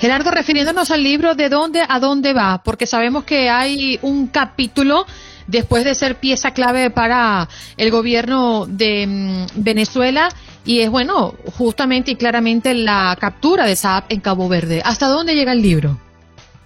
Gerardo, 0.00 0.30
refiriéndonos 0.30 0.90
al 0.90 1.02
libro, 1.02 1.34
¿de 1.34 1.48
dónde 1.48 1.82
a 1.86 1.98
dónde 1.98 2.32
va? 2.32 2.62
Porque 2.62 2.86
sabemos 2.86 3.24
que 3.24 3.50
hay 3.50 3.98
un 4.02 4.28
capítulo 4.28 5.06
después 5.48 5.84
de 5.84 5.94
ser 5.94 6.20
pieza 6.20 6.52
clave 6.52 6.90
para 6.90 7.48
el 7.76 7.90
gobierno 7.90 8.66
de 8.66 9.06
mm, 9.06 9.62
Venezuela 9.62 10.28
y 10.64 10.80
es 10.80 10.90
bueno, 10.90 11.34
justamente 11.56 12.12
y 12.12 12.16
claramente 12.16 12.74
la 12.74 13.16
captura 13.20 13.64
de 13.64 13.76
Saab 13.76 14.04
en 14.08 14.20
Cabo 14.20 14.48
Verde. 14.48 14.82
¿Hasta 14.84 15.08
dónde 15.08 15.34
llega 15.34 15.52
el 15.52 15.62
libro? 15.62 15.98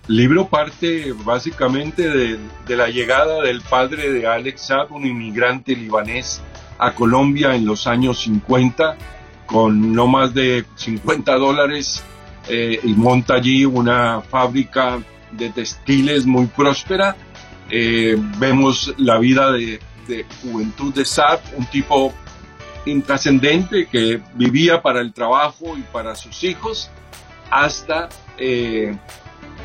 El 0.08 0.16
libro 0.16 0.48
parte 0.48 1.12
básicamente 1.24 2.08
de, 2.08 2.38
de 2.66 2.76
la 2.76 2.88
llegada 2.88 3.42
del 3.42 3.60
padre 3.60 4.12
de 4.12 4.26
Alex 4.26 4.62
Saab, 4.62 4.92
un 4.92 5.06
inmigrante 5.06 5.76
libanés 5.76 6.42
a 6.78 6.92
Colombia 6.94 7.54
en 7.54 7.64
los 7.64 7.86
años 7.86 8.20
50 8.22 8.96
con 9.46 9.92
no 9.94 10.06
más 10.06 10.34
de 10.34 10.64
50 10.76 11.34
dólares 11.36 12.02
eh, 12.48 12.80
y 12.82 12.94
monta 12.94 13.34
allí 13.34 13.64
una 13.64 14.20
fábrica 14.22 14.98
de 15.30 15.50
textiles 15.50 16.26
muy 16.26 16.46
próspera 16.46 17.16
eh, 17.70 18.16
vemos 18.38 18.92
la 18.98 19.18
vida 19.18 19.52
de, 19.52 19.80
juventud 20.42 20.92
de 20.92 21.06
Saab, 21.06 21.40
un 21.56 21.64
tipo 21.66 22.12
intrascendente 22.86 23.86
que 23.86 24.20
vivía 24.34 24.82
para 24.82 25.00
el 25.00 25.12
trabajo 25.12 25.76
y 25.76 25.82
para 25.82 26.14
sus 26.14 26.42
hijos 26.44 26.90
hasta 27.50 28.08
eh, 28.38 28.96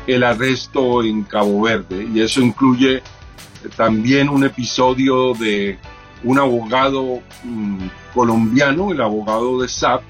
el 0.06 0.24
arresto 0.24 1.02
en 1.02 1.22
Cabo 1.24 1.62
Verde. 1.62 2.06
Y 2.12 2.20
eso 2.20 2.40
incluye 2.40 3.02
también 3.76 4.28
un 4.28 4.44
episodio 4.44 5.34
de 5.34 5.78
un 6.24 6.38
abogado 6.38 7.20
mm, 7.44 7.86
colombiano, 8.14 8.92
el 8.92 9.00
abogado 9.00 9.60
de 9.60 9.68
SAP, 9.68 10.02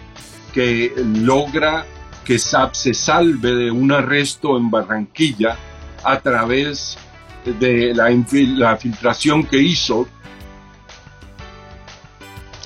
que 0.53 0.92
logra 0.97 1.87
que 2.25 2.38
SAP 2.38 2.75
se 2.75 2.94
salve 2.94 3.55
de 3.55 3.71
un 3.71 3.92
arresto 3.92 4.57
en 4.57 4.71
Barranquilla 4.71 5.57
a 6.05 6.21
través 6.21 6.99
de 7.59 7.94
la, 7.94 8.11
la 8.57 8.77
filtración 8.77 9.44
que 9.44 9.59
hizo. 9.59 10.07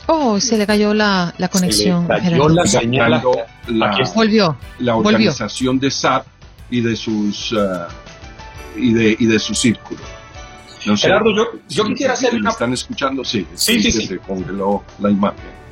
Oh, 0.06 0.40
se 0.40 0.58
le 0.58 0.66
cayó 0.66 0.92
la, 0.94 1.32
la 1.38 1.48
conexión. 1.48 2.06
Se 2.06 2.14
le 2.14 2.30
cayó 2.30 2.48
la 2.48 2.66
señal. 2.66 3.22
La, 3.68 3.96
volvió. 4.14 4.56
La 4.78 4.96
organización 4.96 5.78
de 5.78 5.90
SAP 5.90 6.26
y 6.70 6.80
de 6.80 6.96
sus 6.96 7.52
uh, 7.52 7.86
y 8.76 8.92
de 8.92 9.16
y 9.18 9.26
de 9.26 9.38
su 9.38 9.54
círculo. 9.54 10.00
No 10.84 10.96
sé, 10.96 11.06
Gerardo, 11.06 11.32
yo, 11.34 11.44
yo 11.68 11.84
quisiera 11.84 12.14
hacerle 12.14 12.40
una... 12.40 12.50
¿Están 12.50 12.72
escuchando? 12.72 13.24
Sí, 13.24 13.46
sí, 13.54 13.80
sí, 13.80 13.92
sí. 13.92 14.06
se 14.06 14.18
congeló 14.18 14.82
la 14.98 15.10
imagen. 15.10 15.62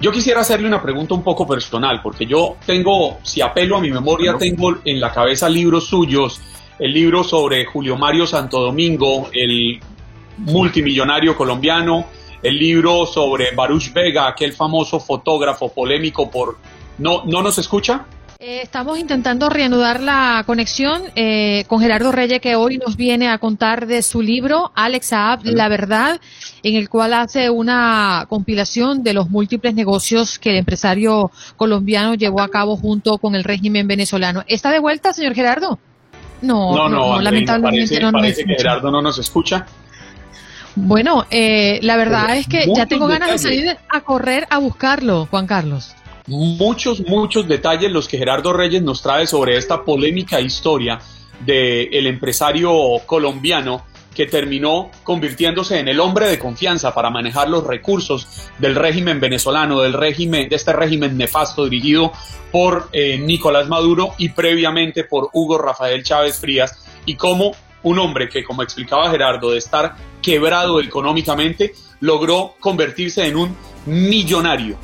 Yo 0.00 0.12
quisiera 0.12 0.40
hacerle 0.40 0.68
una 0.68 0.80
pregunta 0.80 1.14
un 1.14 1.22
poco 1.24 1.46
personal, 1.46 2.00
porque 2.00 2.26
yo 2.26 2.56
tengo, 2.64 3.18
si 3.22 3.40
apelo 3.40 3.76
a 3.76 3.80
mi 3.80 3.90
memoria, 3.90 4.36
tengo 4.38 4.78
en 4.84 5.00
la 5.00 5.12
cabeza 5.12 5.48
libros 5.48 5.86
suyos 5.86 6.40
el 6.78 6.92
libro 6.92 7.22
sobre 7.22 7.64
Julio 7.64 7.96
Mario 7.96 8.26
Santo 8.26 8.60
Domingo, 8.60 9.30
el 9.32 9.80
multimillonario 10.38 11.36
colombiano, 11.36 12.06
el 12.42 12.58
libro 12.58 13.06
sobre 13.06 13.54
Baruch 13.54 13.92
Vega, 13.92 14.28
aquel 14.28 14.52
famoso 14.52 15.00
fotógrafo 15.00 15.68
polémico 15.72 16.30
por... 16.30 16.58
¿No, 16.98 17.24
¿no 17.24 17.42
nos 17.42 17.58
escucha? 17.58 18.04
Eh, 18.44 18.60
estamos 18.60 18.98
intentando 18.98 19.48
reanudar 19.48 20.00
la 20.00 20.42
conexión 20.44 21.04
eh, 21.14 21.64
con 21.68 21.80
Gerardo 21.80 22.10
Reyes, 22.10 22.40
que 22.40 22.56
hoy 22.56 22.76
nos 22.76 22.96
viene 22.96 23.28
a 23.28 23.38
contar 23.38 23.86
de 23.86 24.02
su 24.02 24.20
libro, 24.20 24.72
Alex 24.74 25.06
Saab, 25.06 25.44
La 25.44 25.68
Verdad, 25.68 26.20
en 26.64 26.74
el 26.74 26.88
cual 26.88 27.14
hace 27.14 27.50
una 27.50 28.26
compilación 28.28 29.04
de 29.04 29.12
los 29.12 29.30
múltiples 29.30 29.74
negocios 29.74 30.40
que 30.40 30.50
el 30.50 30.56
empresario 30.56 31.30
colombiano 31.56 32.14
llevó 32.14 32.40
a 32.40 32.48
cabo 32.48 32.76
junto 32.76 33.18
con 33.18 33.36
el 33.36 33.44
régimen 33.44 33.86
venezolano. 33.86 34.42
¿Está 34.48 34.72
de 34.72 34.80
vuelta, 34.80 35.12
señor 35.12 35.34
Gerardo? 35.34 35.78
No, 36.40 36.88
no, 36.88 37.20
lamentablemente 37.20 38.00
no 38.00 38.10
parece 38.10 38.44
que 38.44 38.56
Gerardo 38.56 38.90
no 38.90 39.00
nos 39.00 39.18
escucha. 39.18 39.66
Bueno, 40.74 41.26
eh, 41.30 41.78
la 41.82 41.96
verdad 41.96 42.36
es 42.36 42.46
que 42.46 42.66
ya 42.74 42.86
tengo 42.86 43.06
ganas 43.06 43.30
de 43.32 43.38
salir 43.38 43.76
a 43.88 44.00
correr 44.00 44.46
a 44.50 44.58
buscarlo, 44.58 45.26
Juan 45.30 45.46
Carlos. 45.46 45.94
Muchos, 46.26 47.00
muchos 47.06 47.48
detalles 47.48 47.90
los 47.90 48.08
que 48.08 48.16
Gerardo 48.16 48.52
Reyes 48.52 48.82
nos 48.82 49.02
trae 49.02 49.26
sobre 49.26 49.56
esta 49.56 49.84
polémica 49.84 50.40
historia 50.40 51.00
del 51.44 52.06
empresario 52.06 52.72
colombiano 53.06 53.84
que 54.14 54.26
terminó 54.26 54.90
convirtiéndose 55.02 55.78
en 55.78 55.88
el 55.88 55.98
hombre 55.98 56.28
de 56.28 56.38
confianza 56.38 56.94
para 56.94 57.10
manejar 57.10 57.48
los 57.48 57.66
recursos 57.66 58.50
del 58.58 58.74
régimen 58.74 59.20
venezolano, 59.20 59.80
del 59.80 59.94
régimen, 59.94 60.48
de 60.48 60.56
este 60.56 60.72
régimen 60.72 61.16
nefasto 61.16 61.64
dirigido 61.64 62.12
por 62.50 62.88
eh, 62.92 63.18
Nicolás 63.18 63.68
Maduro 63.68 64.12
y 64.18 64.28
previamente 64.28 65.04
por 65.04 65.30
Hugo 65.32 65.58
Rafael 65.58 66.02
Chávez 66.02 66.38
Frías, 66.38 66.84
y 67.06 67.16
como 67.16 67.52
un 67.82 67.98
hombre 67.98 68.28
que, 68.28 68.44
como 68.44 68.62
explicaba 68.62 69.10
Gerardo, 69.10 69.50
de 69.50 69.58
estar 69.58 69.96
quebrado 70.20 70.80
económicamente, 70.80 71.74
logró 72.00 72.54
convertirse 72.60 73.26
en 73.26 73.36
un 73.36 73.56
millonario 73.86 74.76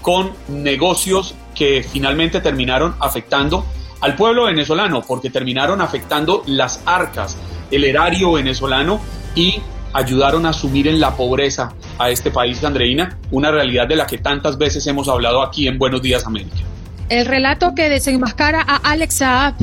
con 0.00 0.32
negocios 0.48 1.34
que 1.54 1.82
finalmente 1.82 2.40
terminaron 2.40 2.94
afectando 3.00 3.64
al 4.00 4.16
pueblo 4.16 4.44
venezolano, 4.44 5.02
porque 5.02 5.30
terminaron 5.30 5.80
afectando 5.80 6.42
las 6.46 6.82
arcas 6.86 7.36
el 7.70 7.84
erario 7.84 8.32
venezolano 8.32 9.00
y 9.34 9.60
ayudaron 9.92 10.46
a 10.46 10.52
sumir 10.52 10.88
en 10.88 11.00
la 11.00 11.16
pobreza 11.16 11.72
a 11.98 12.10
este 12.10 12.30
país, 12.30 12.62
Andreina, 12.64 13.18
una 13.30 13.50
realidad 13.50 13.86
de 13.86 13.96
la 13.96 14.06
que 14.06 14.18
tantas 14.18 14.58
veces 14.58 14.86
hemos 14.86 15.08
hablado 15.08 15.42
aquí 15.42 15.68
en 15.68 15.78
Buenos 15.78 16.02
Días 16.02 16.26
América. 16.26 16.56
El 17.08 17.26
relato 17.26 17.74
que 17.74 17.88
desenmascara 17.88 18.62
a 18.66 18.76
Alex 18.76 19.16
Saab 19.16 19.54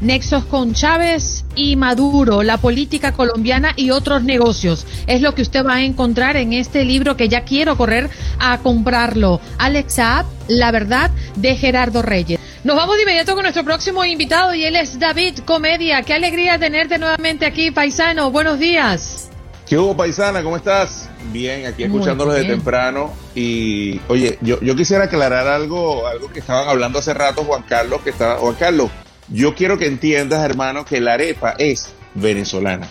nexos 0.00 0.44
con 0.44 0.74
Chávez 0.74 1.44
y 1.54 1.76
Maduro, 1.76 2.42
la 2.42 2.58
política 2.58 3.12
colombiana 3.12 3.72
y 3.76 3.90
otros 3.90 4.22
negocios. 4.22 4.86
Es 5.06 5.20
lo 5.20 5.34
que 5.34 5.42
usted 5.42 5.64
va 5.64 5.74
a 5.74 5.82
encontrar 5.82 6.36
en 6.36 6.52
este 6.52 6.84
libro 6.84 7.16
que 7.16 7.28
ya 7.28 7.44
quiero 7.44 7.76
correr 7.76 8.10
a 8.38 8.58
comprarlo. 8.58 9.40
Alex 9.58 9.94
Saab, 9.94 10.26
La 10.48 10.70
verdad 10.70 11.10
de 11.36 11.56
Gerardo 11.56 12.02
Reyes. 12.02 12.40
Nos 12.64 12.76
vamos 12.76 12.96
de 12.96 13.02
inmediato 13.02 13.34
con 13.34 13.42
nuestro 13.42 13.64
próximo 13.64 14.04
invitado 14.04 14.54
y 14.54 14.64
él 14.64 14.76
es 14.76 14.98
David 14.98 15.38
Comedia. 15.44 16.02
Qué 16.02 16.14
alegría 16.14 16.58
tenerte 16.58 16.98
nuevamente 16.98 17.46
aquí, 17.46 17.70
paisano. 17.70 18.30
Buenos 18.30 18.58
días. 18.58 19.28
¿Qué 19.68 19.76
hubo, 19.76 19.94
paisana? 19.94 20.42
¿Cómo 20.42 20.56
estás? 20.56 21.10
Bien, 21.30 21.66
aquí 21.66 21.82
escuchándolos 21.82 22.34
de 22.34 22.44
temprano. 22.44 23.12
Y, 23.34 24.00
oye, 24.08 24.38
yo, 24.40 24.58
yo 24.60 24.74
quisiera 24.74 25.04
aclarar 25.04 25.46
algo, 25.46 26.06
algo 26.06 26.32
que 26.32 26.40
estaban 26.40 26.68
hablando 26.68 26.98
hace 26.98 27.12
rato, 27.12 27.44
Juan 27.44 27.64
Carlos, 27.68 28.00
que 28.00 28.10
estaba, 28.10 28.36
Juan 28.36 28.54
Carlos, 28.54 28.90
yo 29.30 29.54
quiero 29.54 29.78
que 29.78 29.86
entiendas, 29.86 30.44
hermano, 30.44 30.84
que 30.84 31.00
la 31.00 31.14
arepa 31.14 31.54
es 31.58 31.92
venezolana. 32.14 32.88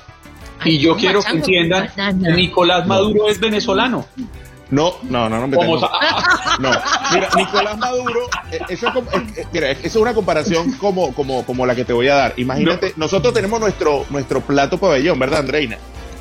Y 0.66 0.80
yo 0.80 0.96
quiero 0.96 1.22
que 1.22 1.32
entiendan 1.32 1.90
que 1.96 2.32
Nicolás 2.32 2.88
Maduro 2.88 3.30
es 3.30 3.40
venezolano. 3.40 4.06
No, 4.70 4.96
no, 5.04 5.30
no, 5.30 5.40
no 5.40 5.48
me 5.48 5.58
tengo... 5.58 5.80
No, 6.60 6.72
mira, 7.14 7.30
Nicolás 7.36 7.78
Maduro, 7.78 8.22
eh, 8.52 8.60
eso 8.70 8.88
es, 8.88 8.94
como, 8.94 9.12
eh, 9.12 9.24
eh, 9.38 9.46
mira, 9.54 9.70
eso 9.70 9.86
es 9.86 9.96
una 9.96 10.16
comparación 10.16 10.72
como, 10.74 11.14
como, 11.14 11.46
como 11.46 11.68
la 11.68 11.76
que 11.76 11.86
te 11.86 11.94
voy 11.94 12.08
a 12.08 12.16
dar. 12.16 12.34
Imagínate, 12.38 12.94
nosotros 12.98 13.32
tenemos 13.32 13.60
nuestro, 13.60 14.08
nuestro 14.10 14.42
plato 14.42 14.80
pabellón, 14.80 15.20
¿verdad, 15.20 15.42
Andreina? 15.42 15.78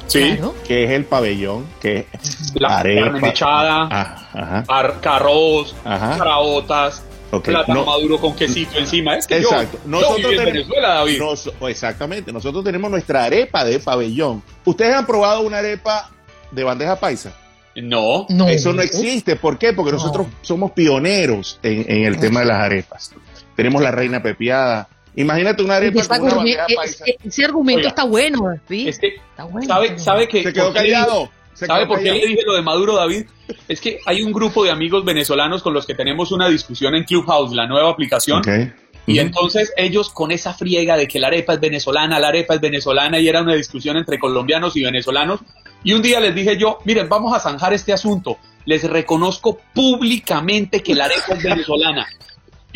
Sí. 0.07 0.39
Que 0.67 0.85
es 0.85 0.91
el 0.91 1.07
pabellón, 1.07 1.67
que 1.81 2.07
es 2.13 2.53
la 2.55 2.79
arepa, 2.79 3.05
carne 3.05 3.21
mechada, 3.21 3.89
ah, 3.91 4.93
arroz, 5.03 5.75
caraotas, 5.83 7.03
plátano 7.31 7.85
maduro 7.85 8.19
con 8.19 8.35
quesito 8.35 8.79
encima. 8.79 9.17
Es 9.17 9.27
que 9.27 9.39
exacto. 9.39 9.79
Yo, 9.85 9.91
nosotros 9.91 10.23
yo 10.23 10.29
tenemos, 10.29 10.53
Venezuela, 10.53 10.89
David. 10.89 11.23
exactamente. 11.69 12.33
Nosotros 12.33 12.65
tenemos 12.65 12.91
nuestra 12.91 13.25
arepa 13.25 13.65
de 13.65 13.79
pabellón. 13.79 14.43
¿Ustedes 14.65 14.95
han 14.95 15.07
probado 15.07 15.43
una 15.43 15.59
arepa 15.59 16.11
de 16.51 16.65
bandeja 16.65 16.99
paisa? 16.99 17.35
No. 17.75 18.27
Eso 18.49 18.73
no 18.73 18.83
existe. 18.83 19.37
¿Por 19.37 19.59
qué? 19.59 19.73
Porque 19.73 19.93
nosotros 19.93 20.27
somos 20.43 20.73
pioneros 20.73 21.59
en, 21.63 22.05
el 22.05 22.19
tema 22.19 22.41
de 22.41 22.47
las 22.47 22.63
arepas. 22.63 23.13
Tenemos 23.55 23.83
la 23.83 23.91
reina 23.91 24.23
pepiada. 24.23 24.89
Imagínate 25.15 25.63
una 25.63 25.77
arepa 25.77 26.07
con 26.07 26.23
una 26.23 26.35
bandeja 26.37 26.67
paisa. 26.75 27.05
Ese, 27.25 27.45
argumento 27.45 27.89
está 27.89 28.05
bueno. 28.05 28.53
Es 28.69 28.99
que, 28.99 29.09
está 29.09 29.45
bueno. 29.45 29.67
¿Sabe, 29.67 29.99
sabe 29.99 30.29
que 30.29 30.43
Se 30.43 30.53
quedó 30.53 30.73
callado. 30.73 31.31
¿Sabe 31.57 31.87
por 31.87 32.03
qué 32.03 32.13
le 32.13 32.27
dije 32.27 32.43
lo 32.45 32.55
de 32.55 32.63
Maduro, 32.63 32.97
David? 32.97 33.25
Es 33.67 33.81
que 33.81 34.01
hay 34.05 34.23
un 34.23 34.33
grupo 34.33 34.65
de 34.65 34.71
amigos 34.71 35.05
venezolanos 35.05 35.63
con 35.63 35.73
los 35.73 35.87
que 35.87 35.95
tenemos 35.95 36.31
una 36.33 36.49
discusión 36.49 36.95
en 36.95 37.05
Clubhouse, 37.05 37.53
la 37.53 37.67
nueva 37.67 37.91
aplicación. 37.91 38.43
Y 39.07 39.21
entonces 39.21 39.73
ellos 39.77 40.11
con 40.11 40.33
esa 40.33 40.53
friega 40.53 40.97
de 40.97 41.07
que 41.07 41.21
la 41.21 41.29
arepa 41.29 41.55
es 41.55 41.61
venezolana, 41.61 42.19
la 42.19 42.29
arepa 42.29 42.55
es 42.55 42.61
venezolana, 42.61 43.19
y 43.21 43.29
era 43.29 43.41
una 43.41 43.55
discusión 43.55 43.97
entre 43.97 44.19
colombianos 44.19 44.77
y 44.77 44.83
venezolanos, 44.83 45.41
y 45.85 45.93
un 45.93 46.03
día 46.03 46.19
les 46.21 46.35
dije 46.35 46.59
yo, 46.59 46.81
miren, 46.85 47.09
vamos 47.09 47.35
a 47.35 47.41
zanjar 47.41 47.73
este 47.73 47.93
asunto. 47.93 48.39
Les 48.65 48.83
reconozco 48.83 49.61
públicamente 49.73 50.83
que 50.83 50.95
la 50.95 51.05
arepa 51.05 51.35
es 51.35 51.43
venezolana. 51.43 52.07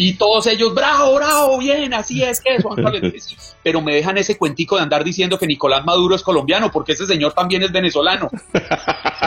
Y 0.02 0.14
todos 0.14 0.46
ellos, 0.46 0.72
bravo, 0.72 1.16
bravo, 1.16 1.58
bien, 1.58 1.92
así 1.92 2.22
es 2.22 2.40
que 2.40 2.54
eso. 2.56 2.74
Pero 3.62 3.82
me 3.82 3.94
dejan 3.94 4.16
ese 4.16 4.38
cuentico 4.38 4.76
de 4.76 4.82
andar 4.82 5.04
diciendo 5.04 5.38
que 5.38 5.46
Nicolás 5.46 5.84
Maduro 5.84 6.14
es 6.14 6.22
colombiano, 6.22 6.72
porque 6.72 6.92
ese 6.92 7.04
señor 7.04 7.34
también 7.34 7.62
es 7.64 7.70
venezolano. 7.70 8.30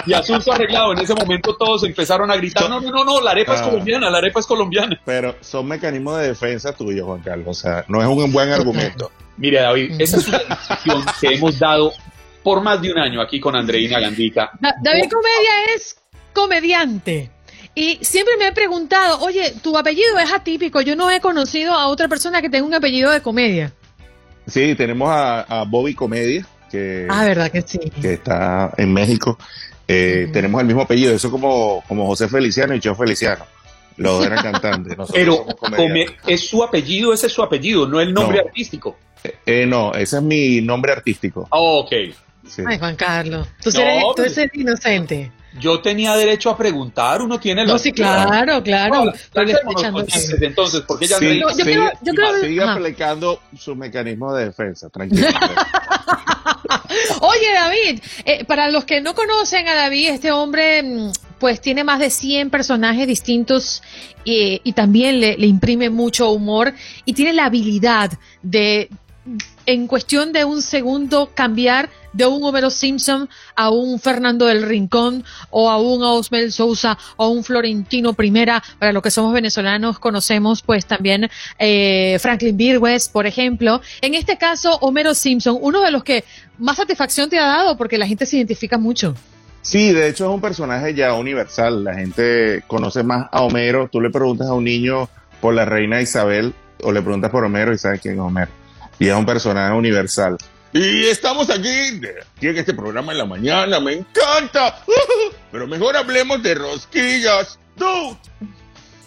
Y 0.07 0.13
asunto 0.13 0.51
arreglado. 0.51 0.93
En 0.93 0.97
ese 0.97 1.13
momento 1.13 1.55
todos 1.55 1.83
empezaron 1.83 2.31
a 2.31 2.37
gritar, 2.37 2.67
no, 2.71 2.81
no, 2.81 2.89
no, 2.89 3.05
no, 3.05 3.21
la 3.21 3.31
arepa 3.31 3.53
es 3.53 3.61
ah. 3.61 3.65
colombiana, 3.65 4.09
la 4.09 4.17
arepa 4.17 4.39
es 4.39 4.47
colombiana. 4.47 4.99
Pero 5.05 5.35
son 5.41 5.67
mecanismos 5.67 6.17
de 6.17 6.29
defensa 6.29 6.73
tuyos, 6.73 7.05
Juan 7.05 7.21
Carlos. 7.21 7.49
O 7.49 7.53
sea, 7.53 7.85
no 7.87 8.01
es 8.01 8.07
un 8.07 8.31
buen 8.31 8.49
argumento. 8.49 9.11
Mire, 9.37 9.59
David, 9.59 10.01
esa 10.01 10.17
es 10.17 10.27
una 10.27 10.39
discusión 10.39 11.05
que 11.21 11.27
hemos 11.35 11.59
dado 11.59 11.93
por 12.41 12.63
más 12.63 12.81
de 12.81 12.91
un 12.91 12.97
año 12.97 13.21
aquí 13.21 13.39
con 13.39 13.55
Andreina 13.55 13.99
Gandica. 13.99 14.49
David 14.59 15.07
Comedia 15.07 15.75
es 15.75 15.97
comediante. 16.33 17.29
Y 17.75 17.99
siempre 18.03 18.35
me 18.37 18.47
he 18.47 18.51
preguntado, 18.51 19.19
oye, 19.21 19.53
tu 19.63 19.77
apellido 19.77 20.19
es 20.19 20.31
atípico. 20.31 20.81
Yo 20.81 20.95
no 20.95 21.09
he 21.09 21.19
conocido 21.19 21.73
a 21.73 21.87
otra 21.87 22.07
persona 22.07 22.41
que 22.41 22.49
tenga 22.49 22.65
un 22.65 22.73
apellido 22.73 23.11
de 23.11 23.21
comedia. 23.21 23.73
Sí, 24.45 24.75
tenemos 24.75 25.09
a, 25.11 25.63
Bobby 25.67 25.95
Comedia, 25.95 26.45
que, 26.69 27.07
ah, 27.09 27.23
¿verdad 27.25 27.49
que 27.49 27.61
sí? 27.61 27.79
que 28.01 28.13
está 28.13 28.71
en 28.77 28.93
México. 28.93 29.37
Eh, 29.87 30.29
tenemos 30.31 30.61
el 30.61 30.67
mismo 30.67 30.81
apellido, 30.81 31.13
eso 31.13 31.31
como, 31.31 31.83
como 31.87 32.05
José 32.05 32.27
Feliciano 32.27 32.75
y 32.75 32.79
Cheo 32.79 32.95
Feliciano. 32.95 33.45
Los 33.97 34.17
dos 34.17 34.25
eran 34.25 34.43
cantantes. 34.51 34.97
Pero 35.11 35.45
es 36.27 36.47
su 36.47 36.63
apellido, 36.63 37.13
ese 37.13 37.27
es 37.27 37.33
su 37.33 37.41
apellido, 37.41 37.87
no 37.87 37.99
el 37.99 38.13
nombre 38.13 38.39
artístico. 38.39 38.97
Eh, 39.23 39.35
eh, 39.45 39.65
no, 39.65 39.93
ese 39.93 40.17
es 40.17 40.23
mi 40.23 40.61
nombre 40.61 40.91
artístico. 40.91 41.47
Oh, 41.49 41.79
ok. 41.79 41.91
Ay, 42.65 42.77
Juan 42.77 42.95
Carlos, 42.97 43.47
tú, 43.61 43.69
eres, 43.79 44.03
tú 44.15 44.21
eres 44.21 44.49
inocente. 44.53 45.31
Yo 45.59 45.81
tenía 45.81 46.15
derecho 46.15 46.49
a 46.49 46.57
preguntar, 46.57 47.21
uno 47.21 47.39
tiene 47.39 47.65
la... 47.65 47.73
No, 47.73 47.79
sí, 47.79 47.91
claro, 47.91 48.63
claro. 48.63 49.13
entonces, 50.41 50.81
porque 50.87 51.07
ya 51.07 51.17
sí, 51.17 51.39
yo, 51.39 51.47
creo, 51.47 51.91
yo 52.01 52.13
creo, 52.13 52.41
sigue 52.41 52.63
aplicando 52.63 53.39
su 53.57 53.75
mecanismo 53.75 54.33
de 54.33 54.45
defensa, 54.45 54.89
tranquilo. 54.89 55.27
Oye, 57.21 57.53
David, 57.53 58.01
eh, 58.25 58.45
para 58.45 58.69
los 58.69 58.85
que 58.85 59.01
no 59.01 59.13
conocen 59.13 59.67
a 59.67 59.75
David, 59.75 60.09
este 60.09 60.31
hombre 60.31 60.81
mm, 60.83 61.11
pues 61.39 61.61
tiene 61.61 61.83
más 61.83 61.99
de 61.99 62.09
100 62.09 62.49
personajes 62.49 63.07
distintos 63.07 63.83
eh, 64.25 64.59
y 64.63 64.73
también 64.73 65.19
le, 65.19 65.37
le 65.37 65.47
imprime 65.47 65.89
mucho 65.89 66.31
humor 66.31 66.73
y 67.05 67.13
tiene 67.13 67.33
la 67.33 67.45
habilidad 67.45 68.11
de 68.41 68.89
en 69.65 69.87
cuestión 69.87 70.33
de 70.33 70.45
un 70.45 70.61
segundo 70.61 71.31
cambiar 71.33 71.89
de 72.13 72.25
un 72.25 72.43
Homero 72.43 72.69
Simpson 72.69 73.29
a 73.55 73.69
un 73.69 73.99
Fernando 73.99 74.45
del 74.45 74.63
Rincón 74.63 75.23
o 75.49 75.69
a 75.69 75.77
un 75.77 76.03
Osmel 76.03 76.51
Sousa 76.51 76.97
o 77.17 77.29
un 77.29 77.43
Florentino 77.43 78.13
Primera, 78.13 78.63
para 78.79 78.93
los 78.93 79.03
que 79.03 79.11
somos 79.11 79.33
venezolanos 79.33 79.99
conocemos 79.99 80.61
pues 80.61 80.85
también 80.85 81.29
eh, 81.59 82.17
Franklin 82.21 82.55
Birwes, 82.55 83.09
por 83.09 83.25
ejemplo. 83.27 83.81
En 84.01 84.13
este 84.13 84.37
caso, 84.37 84.77
Homero 84.81 85.13
Simpson, 85.13 85.57
uno 85.59 85.81
de 85.81 85.91
los 85.91 86.03
que 86.03 86.23
más 86.57 86.77
satisfacción 86.77 87.29
te 87.29 87.39
ha 87.39 87.45
dado 87.45 87.77
porque 87.77 87.97
la 87.97 88.07
gente 88.07 88.25
se 88.25 88.37
identifica 88.37 88.77
mucho. 88.77 89.15
Sí, 89.61 89.93
de 89.93 90.09
hecho 90.09 90.25
es 90.25 90.31
un 90.33 90.41
personaje 90.41 90.93
ya 90.93 91.13
universal. 91.13 91.83
La 91.83 91.93
gente 91.95 92.63
conoce 92.67 93.01
más 93.03 93.27
a 93.31 93.43
Homero. 93.43 93.87
Tú 93.91 94.01
le 94.01 94.09
preguntas 94.09 94.47
a 94.47 94.53
un 94.53 94.65
niño 94.65 95.09
por 95.39 95.53
la 95.53 95.65
reina 95.65 96.01
Isabel 96.01 96.53
o 96.83 96.91
le 96.91 97.01
preguntas 97.01 97.31
por 97.31 97.45
Homero 97.45 97.73
y 97.73 97.77
sabes 97.77 98.01
quién 98.01 98.15
es 98.15 98.19
Homero 98.19 98.63
y 98.99 99.07
es 99.07 99.15
un 99.15 99.25
personaje 99.25 99.73
universal. 99.73 100.37
Y 100.73 101.05
estamos 101.05 101.49
aquí, 101.51 102.01
tiene 102.39 102.59
este 102.59 102.73
programa 102.73 103.11
en 103.11 103.19
la 103.19 103.25
mañana, 103.25 103.79
me 103.79 103.93
encanta. 103.93 104.83
Pero 105.51 105.67
mejor 105.67 105.95
hablemos 105.95 106.41
de 106.41 106.55
rosquillas. 106.55 107.59
¡Tú! 107.77 108.17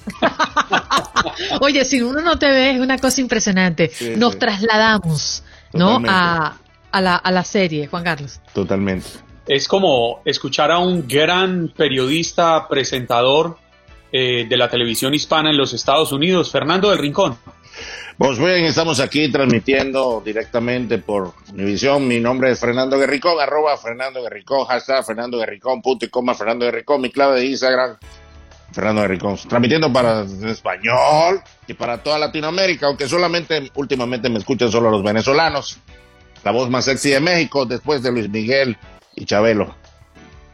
Oye, 1.60 1.84
si 1.84 2.00
uno 2.00 2.20
no 2.20 2.38
te 2.38 2.48
ve, 2.48 2.70
es 2.72 2.80
una 2.80 2.98
cosa 2.98 3.20
impresionante. 3.20 3.90
Nos 4.16 4.38
trasladamos, 4.38 5.42
¿no? 5.72 6.00
A, 6.06 6.56
la, 7.00 7.16
a 7.16 7.30
la 7.30 7.44
serie, 7.44 7.88
Juan 7.88 8.04
Carlos. 8.04 8.40
Totalmente. 8.54 9.08
Es 9.46 9.68
como 9.68 10.22
escuchar 10.24 10.70
a 10.70 10.78
un 10.78 11.06
gran 11.06 11.68
periodista, 11.76 12.66
presentador 12.68 13.58
eh, 14.12 14.46
de 14.48 14.56
la 14.56 14.70
televisión 14.70 15.14
hispana 15.14 15.50
en 15.50 15.56
los 15.56 15.74
Estados 15.74 16.12
Unidos, 16.12 16.50
Fernando 16.50 16.90
del 16.90 16.98
Rincón. 16.98 17.36
Pues 18.18 18.38
bien, 18.38 18.64
estamos 18.64 19.00
aquí 19.00 19.30
transmitiendo 19.30 20.22
directamente 20.24 20.98
por 20.98 21.34
Univisión. 21.52 22.08
Mi 22.08 22.18
nombre 22.18 22.50
es 22.50 22.60
Fernando 22.60 22.98
Guerricón, 22.98 23.38
arroba 23.40 23.76
Fernando 23.76 24.22
Guerricón, 24.22 24.64
hashtag 24.66 25.04
Fernando 25.04 25.38
Guerricón, 25.38 25.82
punto 25.82 26.06
y 26.06 26.08
coma 26.08 26.34
Fernando 26.34 26.64
Guerricón, 26.64 27.00
mi 27.00 27.10
clave 27.10 27.40
de 27.40 27.46
Instagram, 27.46 27.96
Fernando 28.72 29.02
Guerricón. 29.02 29.36
Transmitiendo 29.48 29.92
para 29.92 30.22
español 30.22 31.42
y 31.66 31.74
para 31.74 32.02
toda 32.02 32.18
Latinoamérica, 32.18 32.86
aunque 32.86 33.08
solamente 33.08 33.70
últimamente 33.74 34.28
me 34.28 34.38
escuchan 34.38 34.70
solo 34.70 34.90
los 34.90 35.02
venezolanos. 35.02 35.78
La 36.44 36.52
voz 36.52 36.70
más 36.70 36.84
sexy 36.84 37.10
de 37.10 37.20
México 37.20 37.66
después 37.66 38.02
de 38.02 38.12
Luis 38.12 38.28
Miguel 38.28 38.76
y 39.14 39.24
Chabelo. 39.24 39.74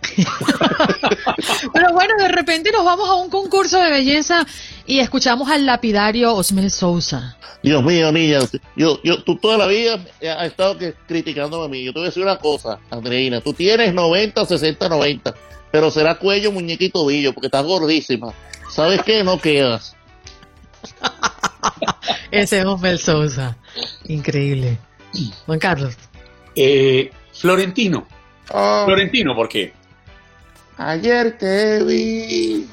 Pero 1.72 1.92
bueno, 1.92 2.14
de 2.18 2.28
repente 2.28 2.70
nos 2.72 2.84
vamos 2.84 3.08
a 3.08 3.14
un 3.14 3.30
concurso 3.30 3.80
de 3.80 3.90
belleza 3.90 4.46
y 4.86 4.98
escuchamos 4.98 5.48
al 5.50 5.66
lapidario 5.66 6.34
Osmel 6.34 6.70
Sousa. 6.70 7.36
Dios 7.62 7.82
mío, 7.84 8.10
niña, 8.10 8.40
yo, 8.76 9.00
yo, 9.04 9.22
tú 9.22 9.36
toda 9.36 9.56
la 9.56 9.68
vida 9.68 10.04
has 10.36 10.46
estado 10.46 10.76
criticando 11.06 11.62
a 11.62 11.68
mí. 11.68 11.84
Yo 11.84 11.92
te 11.92 12.00
voy 12.00 12.06
a 12.06 12.08
decir 12.08 12.22
una 12.22 12.38
cosa, 12.38 12.80
Andreina. 12.90 13.40
Tú 13.40 13.52
tienes 13.52 13.94
90, 13.94 14.44
60, 14.44 14.88
90, 14.88 15.34
pero 15.70 15.90
será 15.90 16.16
cuello, 16.16 16.50
muñequito, 16.50 17.06
billo, 17.06 17.32
porque 17.32 17.46
estás 17.46 17.64
gordísima. 17.64 18.34
¿Sabes 18.68 19.02
qué? 19.02 19.22
No 19.22 19.40
quedas. 19.40 19.94
Ese 22.32 22.58
es 22.58 22.64
Osmel 22.64 22.98
Sousa. 22.98 23.56
Increíble. 24.08 24.78
Juan 25.46 25.58
Carlos. 25.58 25.94
Eh, 26.56 27.10
Florentino. 27.32 28.06
Oh. 28.50 28.82
Florentino, 28.86 29.34
¿por 29.34 29.48
qué? 29.48 29.72
Ayer 30.76 31.36
te 31.38 31.82
vi 31.84 32.68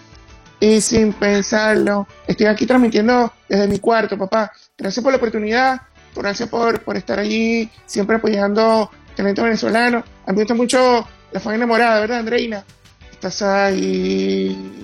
y 0.60 0.82
sin 0.82 1.14
pensarlo, 1.14 2.08
estoy 2.28 2.47
aquí 2.47 2.66
transmitiendo 2.66 3.32
desde 3.47 3.68
mi 3.68 3.80
cuarto, 3.80 4.18
papá. 4.18 4.52
Gracias 4.78 5.04
por 5.04 5.12
la 5.14 5.18
oportunidad 5.18 5.82
gracias 6.16 6.50
por, 6.50 6.82
por 6.84 6.97
estar 6.97 7.20
allí, 7.20 7.70
siempre 7.86 8.18
apoyando 8.18 8.91
talento 9.16 9.43
venezolano. 9.43 10.04
A 10.26 10.32
mí 10.32 10.38
me 10.38 10.43
gusta 10.43 10.54
mucho 10.54 11.08
la 11.32 11.39
fan 11.39 11.56
enamorada, 11.56 12.00
¿verdad, 12.02 12.20
Andreina? 12.20 12.64
Estás 13.12 13.41
ahí 13.41 14.82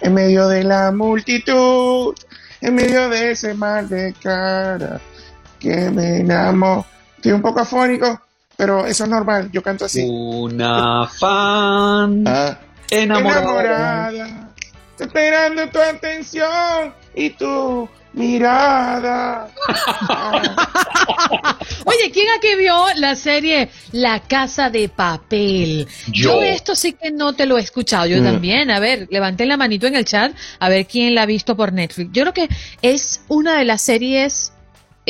en 0.00 0.14
medio 0.14 0.48
de 0.48 0.64
la 0.64 0.92
multitud, 0.92 2.14
en 2.60 2.74
medio 2.74 3.08
de 3.08 3.32
ese 3.32 3.54
mal 3.54 3.88
de 3.88 4.14
cara 4.22 5.00
que 5.58 5.90
me 5.90 6.18
enamoró. 6.20 6.86
Estoy 7.16 7.32
un 7.32 7.42
poco 7.42 7.60
afónico, 7.60 8.20
pero 8.58 8.84
eso 8.86 9.04
es 9.04 9.10
normal, 9.10 9.48
yo 9.52 9.62
canto 9.62 9.84
así. 9.84 10.04
Una 10.04 11.06
fan 11.06 12.24
Ah, 12.26 12.58
enamorada. 12.90 14.10
enamorada, 14.10 14.50
esperando 14.98 15.68
tu 15.68 15.78
atención 15.78 16.92
y 17.14 17.30
tu 17.30 17.88
mirada. 18.14 19.48
Oye, 21.84 22.10
¿quién 22.12 22.26
aquí 22.36 22.56
vio 22.58 22.74
la 22.96 23.14
serie 23.14 23.68
La 23.92 24.18
Casa 24.20 24.70
de 24.70 24.88
Papel? 24.88 25.86
Yo. 26.08 26.42
esto 26.42 26.74
sí 26.74 26.94
que 26.94 27.10
no 27.12 27.34
te 27.34 27.46
lo 27.46 27.58
he 27.58 27.60
escuchado. 27.60 28.06
Yo 28.06 28.20
Mm. 28.20 28.24
también. 28.24 28.70
A 28.72 28.80
ver, 28.80 29.06
levanten 29.10 29.48
la 29.48 29.56
manito 29.56 29.86
en 29.86 29.94
el 29.94 30.04
chat 30.04 30.32
a 30.58 30.68
ver 30.68 30.86
quién 30.86 31.14
la 31.14 31.22
ha 31.22 31.26
visto 31.26 31.56
por 31.56 31.72
Netflix. 31.72 32.10
Yo 32.12 32.22
creo 32.24 32.34
que 32.34 32.48
es 32.82 33.20
una 33.28 33.56
de 33.56 33.64
las 33.64 33.82
series 33.82 34.52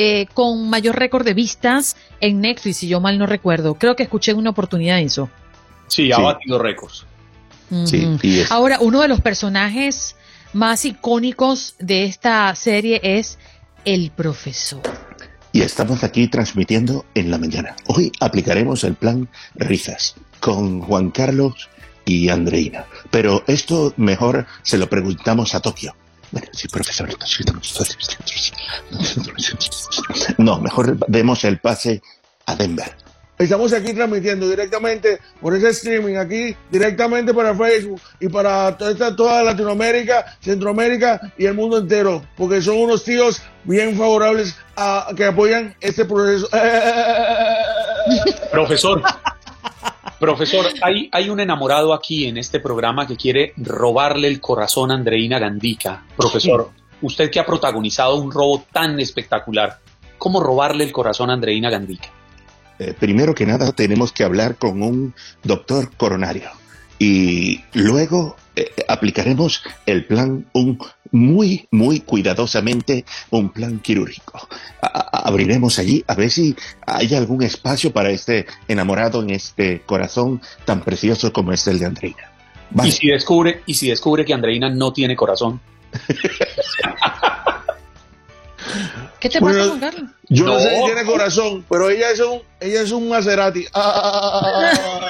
eh, 0.01 0.27
con 0.33 0.71
mayor 0.71 0.97
récord 0.97 1.25
de 1.25 1.35
vistas 1.35 1.97
en 2.21 2.41
Netflix, 2.41 2.77
si 2.77 2.87
yo 2.89 3.01
mal 3.01 3.19
no 3.19 3.27
recuerdo. 3.27 3.75
Creo 3.75 3.97
que 3.97 4.05
escuché 4.05 4.31
en 4.31 4.39
una 4.39 4.51
oportunidad 4.51 5.01
eso. 5.01 5.29
Sí, 5.89 6.13
ha 6.13 6.17
Sí. 6.17 6.23
batido 6.23 6.59
récords. 6.61 7.05
Sí, 7.85 8.07
Ujú. 8.07 8.19
y 8.23 8.39
es- 8.39 8.53
Ahora, 8.53 8.79
uno 8.81 9.01
de 9.03 9.09
los 9.09 9.21
personajes 9.21 10.15
más 10.53 10.85
icónicos 10.85 11.75
de 11.81 12.05
esta 12.05 12.55
serie 12.55 13.01
es 13.03 13.39
el 13.85 14.13
profesor. 14.13 14.83
Y 15.53 15.63
estamos 15.63 16.05
aquí 16.05 16.29
transmitiendo 16.29 17.05
en 17.15 17.31
la 17.33 17.39
mañana. 17.39 17.75
Hoy 17.87 18.13
aplicaremos 18.21 18.85
el 18.85 18.95
plan 18.95 19.29
Risas 19.57 20.15
con 20.39 20.81
Juan 20.81 21.11
Carlos 21.11 21.69
y 22.05 22.29
Andreina. 22.29 22.85
Pero 23.11 23.43
esto 23.49 23.93
mejor 23.97 24.47
se 24.63 24.79
lo 24.79 24.89
preguntamos 24.89 25.57
a 25.57 25.61
Tokio. 25.61 25.97
Bueno, 26.31 26.49
sí, 26.53 26.68
profesor. 26.68 27.09
No, 30.39 30.61
mejor 30.61 30.99
demos 31.07 31.45
el 31.45 31.59
pase 31.59 32.03
a 32.47 32.55
Denver. 32.57 32.95
Estamos 33.39 33.72
aquí 33.72 33.95
transmitiendo 33.95 34.49
directamente 34.49 35.20
por 35.41 35.55
ese 35.55 35.68
streaming 35.68 36.16
aquí, 36.16 36.57
directamente 36.72 37.33
para 37.33 37.55
Facebook 37.55 38.01
y 38.18 38.29
para 38.29 38.76
toda, 38.76 39.14
toda 39.14 39.45
Latinoamérica, 39.45 40.37
Centroamérica 40.41 41.33
y 41.39 41.47
el 41.47 41.55
mundo 41.55 41.79
entero, 41.79 42.20
porque 42.37 42.61
son 42.61 42.79
unos 42.79 43.05
tíos 43.05 43.41
bien 43.62 43.97
favorables 43.97 44.57
a 44.76 45.12
que 45.16 45.24
apoyan 45.24 45.76
este 45.81 46.05
proceso. 46.05 46.49
Profesor, 48.51 49.03
profesor, 50.19 50.66
hay, 50.83 51.09
hay 51.12 51.29
un 51.29 51.41
enamorado 51.41 51.93
aquí 51.95 52.27
en 52.27 52.37
este 52.37 52.61
programa 52.61 53.07
que 53.07 53.16
quiere 53.16 53.53
robarle 53.57 54.29
el 54.29 54.41
corazón 54.41 54.91
a 54.91 54.95
Andreina 54.95 55.39
Gandica. 55.39 56.05
Profesor, 56.16 56.71
usted 57.03 57.31
que 57.31 57.41
ha 57.41 57.47
protagonizado 57.47 58.16
un 58.16 58.31
robo 58.33 58.64
tan 58.73 58.99
espectacular, 59.01 59.79
¿cómo 60.19 60.41
robarle 60.41 60.85
el 60.85 60.93
corazón 60.93 61.31
a 61.31 61.35
Andreina 61.35 61.71
Gandica? 61.71 62.09
Eh, 62.79 62.95
primero 62.99 63.35
que 63.35 63.47
nada 63.47 63.73
tenemos 63.73 64.12
que 64.12 64.25
hablar 64.25 64.57
con 64.57 64.83
un 64.83 65.14
doctor 65.43 65.91
coronario 65.97 66.51
y 66.99 67.61
luego 67.73 68.37
eh, 68.55 68.71
aplicaremos 68.89 69.62
el 69.87 70.05
plan 70.05 70.47
un 70.53 70.79
muy 71.13 71.67
muy 71.71 72.01
cuidadosamente 72.01 73.05
un 73.31 73.51
plan 73.51 73.79
quirúrgico 73.81 74.49
A- 74.83 75.27
abriremos 75.29 75.79
allí 75.79 76.05
a 76.07 76.15
ver 76.15 76.31
si 76.31 76.55
hay 76.87 77.15
algún 77.15 77.43
espacio 77.43 77.93
para 77.93 78.11
este 78.11 78.47
enamorado 78.69 79.23
en 79.23 79.31
este 79.31 79.81
corazón 79.83 80.41
tan 80.65 80.81
precioso 80.83 81.33
como 81.33 81.53
es 81.53 81.67
el 81.67 81.79
de 81.79 81.87
Andreina 81.87 82.33
Vale. 82.71 82.91
Y 82.91 82.93
si 82.93 83.09
descubre, 83.09 83.63
y 83.65 83.73
si 83.73 83.89
descubre 83.89 84.27
que 84.27 84.35
Andreina 84.35 84.69
no 84.69 84.93
tiene 84.93 85.17
corazón. 85.17 85.59
¿Qué 89.21 89.29
te 89.29 89.41
Bueno, 89.41 89.59
pasa, 89.59 89.69
Juan 89.71 89.81
Carlos? 89.81 90.11
Yo 90.29 90.45
no, 90.45 90.55
No. 90.55 90.61
sé 90.61 90.77
si 90.77 90.85
tiene 90.85 91.05
corazón, 91.05 91.64
pero 91.69 91.91
ella 91.91 92.11
es 92.11 92.21
un, 92.21 92.41
ella 92.61 92.83
es 92.83 92.93
un 92.93 93.09
Maserati. 93.09 93.64
Ah, 93.75 95.01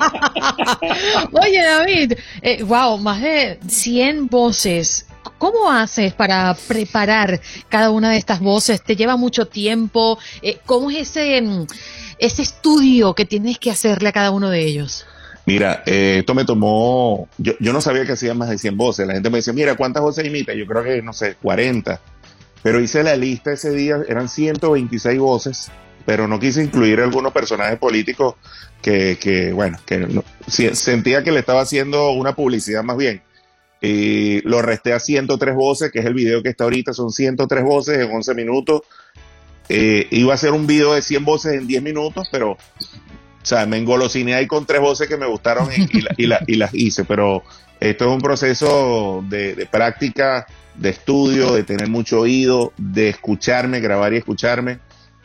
Oye, 1.32 1.62
David, 1.62 2.12
eh, 2.42 2.62
wow, 2.62 2.98
más 2.98 3.20
de 3.22 3.58
100 3.66 4.28
voces. 4.28 5.06
¿Cómo 5.38 5.70
haces 5.70 6.12
para 6.12 6.54
preparar 6.68 7.40
cada 7.68 7.90
una 7.90 8.10
de 8.10 8.16
estas 8.18 8.40
voces? 8.40 8.82
¿Te 8.82 8.96
lleva 8.96 9.16
mucho 9.16 9.46
tiempo? 9.46 10.18
Eh, 10.42 10.58
¿Cómo 10.66 10.90
es 10.90 11.16
ese, 11.16 11.40
mm, 11.42 11.66
ese 12.18 12.42
estudio 12.42 13.14
que 13.14 13.24
tienes 13.24 13.58
que 13.58 13.70
hacerle 13.70 14.08
a 14.10 14.12
cada 14.12 14.30
uno 14.30 14.50
de 14.50 14.60
ellos? 14.64 15.06
Mira, 15.46 15.82
eh, 15.86 16.16
esto 16.20 16.34
me 16.34 16.44
tomó, 16.44 17.26
yo, 17.38 17.54
yo 17.58 17.72
no 17.72 17.80
sabía 17.80 18.04
que 18.04 18.12
hacía 18.12 18.34
más 18.34 18.50
de 18.50 18.58
100 18.58 18.76
voces. 18.76 19.06
La 19.06 19.14
gente 19.14 19.30
me 19.30 19.38
decía, 19.38 19.52
mira, 19.52 19.74
¿cuántas 19.76 20.02
voces 20.02 20.24
imita? 20.26 20.52
Yo 20.54 20.66
creo 20.66 20.84
que, 20.84 21.02
no 21.02 21.12
sé, 21.12 21.36
40. 21.42 21.98
Pero 22.62 22.80
hice 22.80 23.02
la 23.02 23.16
lista 23.16 23.52
ese 23.52 23.70
día, 23.72 23.98
eran 24.08 24.28
126 24.28 25.18
voces, 25.18 25.70
pero 26.04 26.28
no 26.28 26.38
quise 26.38 26.62
incluir 26.62 27.00
algunos 27.00 27.32
personajes 27.32 27.78
políticos 27.78 28.34
que, 28.82 29.18
que 29.20 29.52
bueno, 29.52 29.78
que 29.86 30.06
sentía 30.74 31.22
que 31.22 31.32
le 31.32 31.40
estaba 31.40 31.62
haciendo 31.62 32.10
una 32.12 32.34
publicidad 32.34 32.82
más 32.82 32.96
bien. 32.96 33.22
Y 33.82 34.42
lo 34.46 34.60
resté 34.60 34.92
a 34.92 35.00
103 35.00 35.54
voces, 35.54 35.90
que 35.90 36.00
es 36.00 36.04
el 36.04 36.12
video 36.12 36.42
que 36.42 36.50
está 36.50 36.64
ahorita, 36.64 36.92
son 36.92 37.10
103 37.10 37.64
voces 37.64 37.98
en 37.98 38.14
11 38.14 38.34
minutos. 38.34 38.82
Eh, 39.68 40.06
iba 40.10 40.32
a 40.32 40.34
hacer 40.34 40.50
un 40.50 40.66
video 40.66 40.94
de 40.94 41.00
100 41.02 41.24
voces 41.24 41.52
en 41.54 41.66
10 41.66 41.82
minutos, 41.82 42.28
pero 42.30 42.52
o 42.52 42.58
sea, 43.46 43.64
me 43.64 43.78
engolosiné 43.78 44.34
ahí 44.34 44.46
con 44.46 44.66
tres 44.66 44.80
voces 44.82 45.08
que 45.08 45.16
me 45.16 45.26
gustaron 45.26 45.68
y, 45.72 46.00
la- 46.02 46.14
y 46.18 46.26
la- 46.26 46.44
y 46.46 46.56
las 46.56 46.74
hice, 46.74 47.04
pero 47.04 47.42
esto 47.78 48.04
es 48.04 48.10
un 48.10 48.20
proceso 48.20 49.24
de 49.30 49.66
práctica, 49.70 50.46
de 50.80 50.88
estudio, 50.90 51.54
de 51.54 51.62
tener 51.62 51.88
mucho 51.88 52.20
oído, 52.20 52.72
de 52.78 53.08
escucharme, 53.10 53.80
grabar 53.80 54.12
y 54.12 54.16
escucharme 54.16 54.78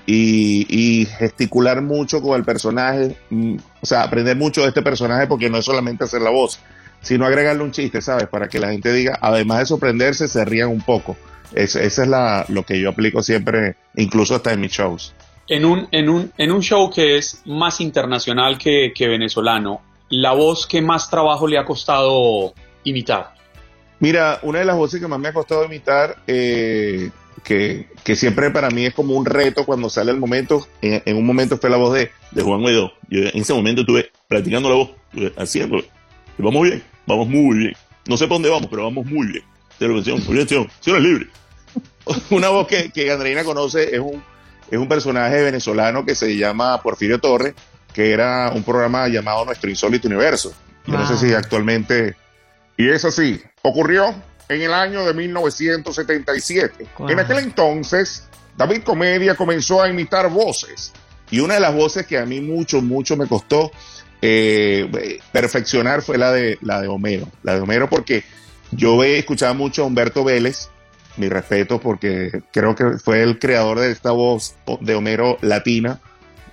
y, 0.06 0.66
y 0.70 1.06
gesticular 1.06 1.82
mucho 1.82 2.22
con 2.22 2.38
el 2.38 2.44
personaje, 2.46 3.18
mm, 3.30 3.56
o 3.82 3.86
sea, 3.86 4.04
aprender 4.04 4.36
mucho 4.38 4.62
de 4.62 4.68
este 4.68 4.82
personaje 4.82 5.28
porque 5.28 5.50
no 5.50 5.58
es 5.58 5.66
solamente 5.66 6.04
hacer 6.04 6.22
la 6.22 6.30
voz, 6.30 6.60
sino 7.02 7.26
agregarle 7.26 7.64
un 7.64 7.72
chiste, 7.72 8.02
¿sabes? 8.02 8.28
Para 8.28 8.48
que 8.50 8.60
la 8.60 8.72
gente 8.72 8.92
diga, 8.94 9.18
además 9.22 9.60
de 9.60 9.66
sorprenderse, 9.68 10.28
se 10.28 10.44
rían 10.46 10.70
un 10.70 10.82
poco. 10.82 11.16
Es- 11.54 11.76
Esa 11.76 12.04
es 12.04 12.08
la, 12.10 12.46
lo 12.50 12.64
que 12.64 12.80
yo 12.80 12.90
aplico 12.90 13.24
siempre, 13.24 13.76
incluso 13.96 14.36
hasta 14.36 14.52
en 14.52 14.60
mis 14.62 14.72
shows. 14.72 15.14
En 15.48 15.64
un, 15.64 15.88
en 15.92 16.10
un, 16.10 16.32
en 16.38 16.52
un 16.52 16.62
show 16.62 16.90
que 16.92 17.18
es 17.18 17.42
más 17.46 17.80
internacional 17.80 18.58
que, 18.58 18.92
que 18.96 19.08
venezolano, 19.08 19.82
la 20.10 20.34
voz 20.34 20.66
que 20.68 20.82
más 20.82 21.10
trabajo 21.10 21.48
le 21.48 21.58
ha 21.60 21.66
costado 21.66 22.54
imitar. 22.84 23.35
Mira, 24.00 24.40
una 24.42 24.60
de 24.60 24.66
las 24.66 24.76
voces 24.76 25.00
que 25.00 25.08
más 25.08 25.20
me 25.20 25.30
ha 25.30 25.34
costado 25.34 25.66
imitar, 25.66 26.18
eh, 26.28 27.10
que, 27.44 27.88
que 28.04 28.16
siempre 28.16 28.52
para 28.52 28.70
mí 28.70 28.86
es 28.86 28.94
como 28.94 29.14
un 29.14 29.26
reto 29.26 29.66
cuando 29.66 29.90
sale 29.90 30.12
el 30.12 30.20
momento, 30.20 30.68
en, 30.82 31.02
en 31.06 31.16
un 31.16 31.26
momento 31.26 31.58
fue 31.58 31.70
la 31.70 31.78
voz 31.78 31.94
de, 31.94 32.12
de 32.32 32.42
Juan 32.42 32.62
Guaidó. 32.62 32.92
Yo 33.10 33.22
en 33.22 33.42
ese 33.42 33.54
momento 33.54 33.82
estuve 33.82 34.12
practicando 34.28 34.70
la 34.70 34.76
voz, 34.76 34.92
estuve 35.14 35.34
haciéndolo. 35.38 35.84
Y 36.38 36.44
vamos 36.44 36.64
bien, 36.64 36.84
vamos 37.06 37.28
muy 37.28 37.58
bien. 37.58 37.74
No 38.08 38.18
sé 38.18 38.26
para 38.26 38.36
dónde 38.36 38.50
vamos, 38.50 38.68
pero 38.70 38.84
vamos 38.84 39.06
muy 39.06 39.28
bien. 39.28 39.44
Televisión, 39.78 40.22
orientación, 40.28 40.64
acciones 40.64 41.04
libre. 41.04 41.28
Una 42.30 42.50
voz 42.50 42.68
que, 42.68 42.92
que 42.92 43.12
Andreina 43.12 43.44
conoce 43.44 43.96
es 43.96 44.00
un, 44.00 44.22
es 44.70 44.78
un 44.78 44.88
personaje 44.88 45.42
venezolano 45.42 46.06
que 46.06 46.16
se 46.16 46.36
llama 46.36 46.82
Porfirio 46.82 47.20
Torres, 47.20 47.54
que 47.94 48.12
era 48.12 48.52
un 48.54 48.64
programa 48.64 49.08
llamado 49.08 49.46
Nuestro 49.46 49.70
Insólito 49.70 50.08
Universo. 50.08 50.54
Yo 50.88 50.94
no 50.94 51.08
sé 51.08 51.18
si 51.18 51.34
actualmente 51.34 52.16
y 52.78 52.90
es 52.90 53.06
así, 53.06 53.42
ocurrió 53.62 54.14
en 54.50 54.62
el 54.62 54.74
año 54.74 55.06
de 55.06 55.14
1977. 55.14 56.88
Wow. 56.98 57.10
En 57.10 57.20
aquel 57.20 57.40
entonces, 57.40 58.28
David 58.58 58.84
Comedia 58.84 59.36
comenzó 59.36 59.82
a 59.82 59.90
imitar 59.90 60.30
voces. 60.30 60.94
Y 61.32 61.40
una 61.40 61.56
de 61.56 61.60
las 61.60 61.74
voces 61.74 62.06
que 62.06 62.18
a 62.18 62.26
mí 62.26 62.42
mucho, 62.42 62.82
mucho 62.82 63.18
me 63.18 63.28
costó 63.28 63.72
eh, 64.22 65.20
perfeccionar 65.32 66.02
fue 66.02 66.18
la 66.18 66.32
de, 66.32 66.58
la 66.62 66.82
de 66.82 66.88
Homero. 66.88 67.28
La 67.44 67.56
de 67.56 67.62
Homero 67.62 67.90
porque 67.90 68.24
yo 68.72 69.04
he 69.04 69.18
escuchado 69.18 69.54
mucho 69.56 69.84
a 69.84 69.86
Humberto 69.86 70.24
Vélez, 70.24 70.70
mi 71.18 71.30
respeto 71.30 71.80
porque 71.80 72.44
creo 72.52 72.76
que 72.76 72.98
fue 73.04 73.24
el 73.24 73.40
creador 73.40 73.80
de 73.80 73.92
esta 73.92 74.12
voz 74.12 74.56
de 74.82 74.96
Homero 74.96 75.38
latina. 75.42 76.00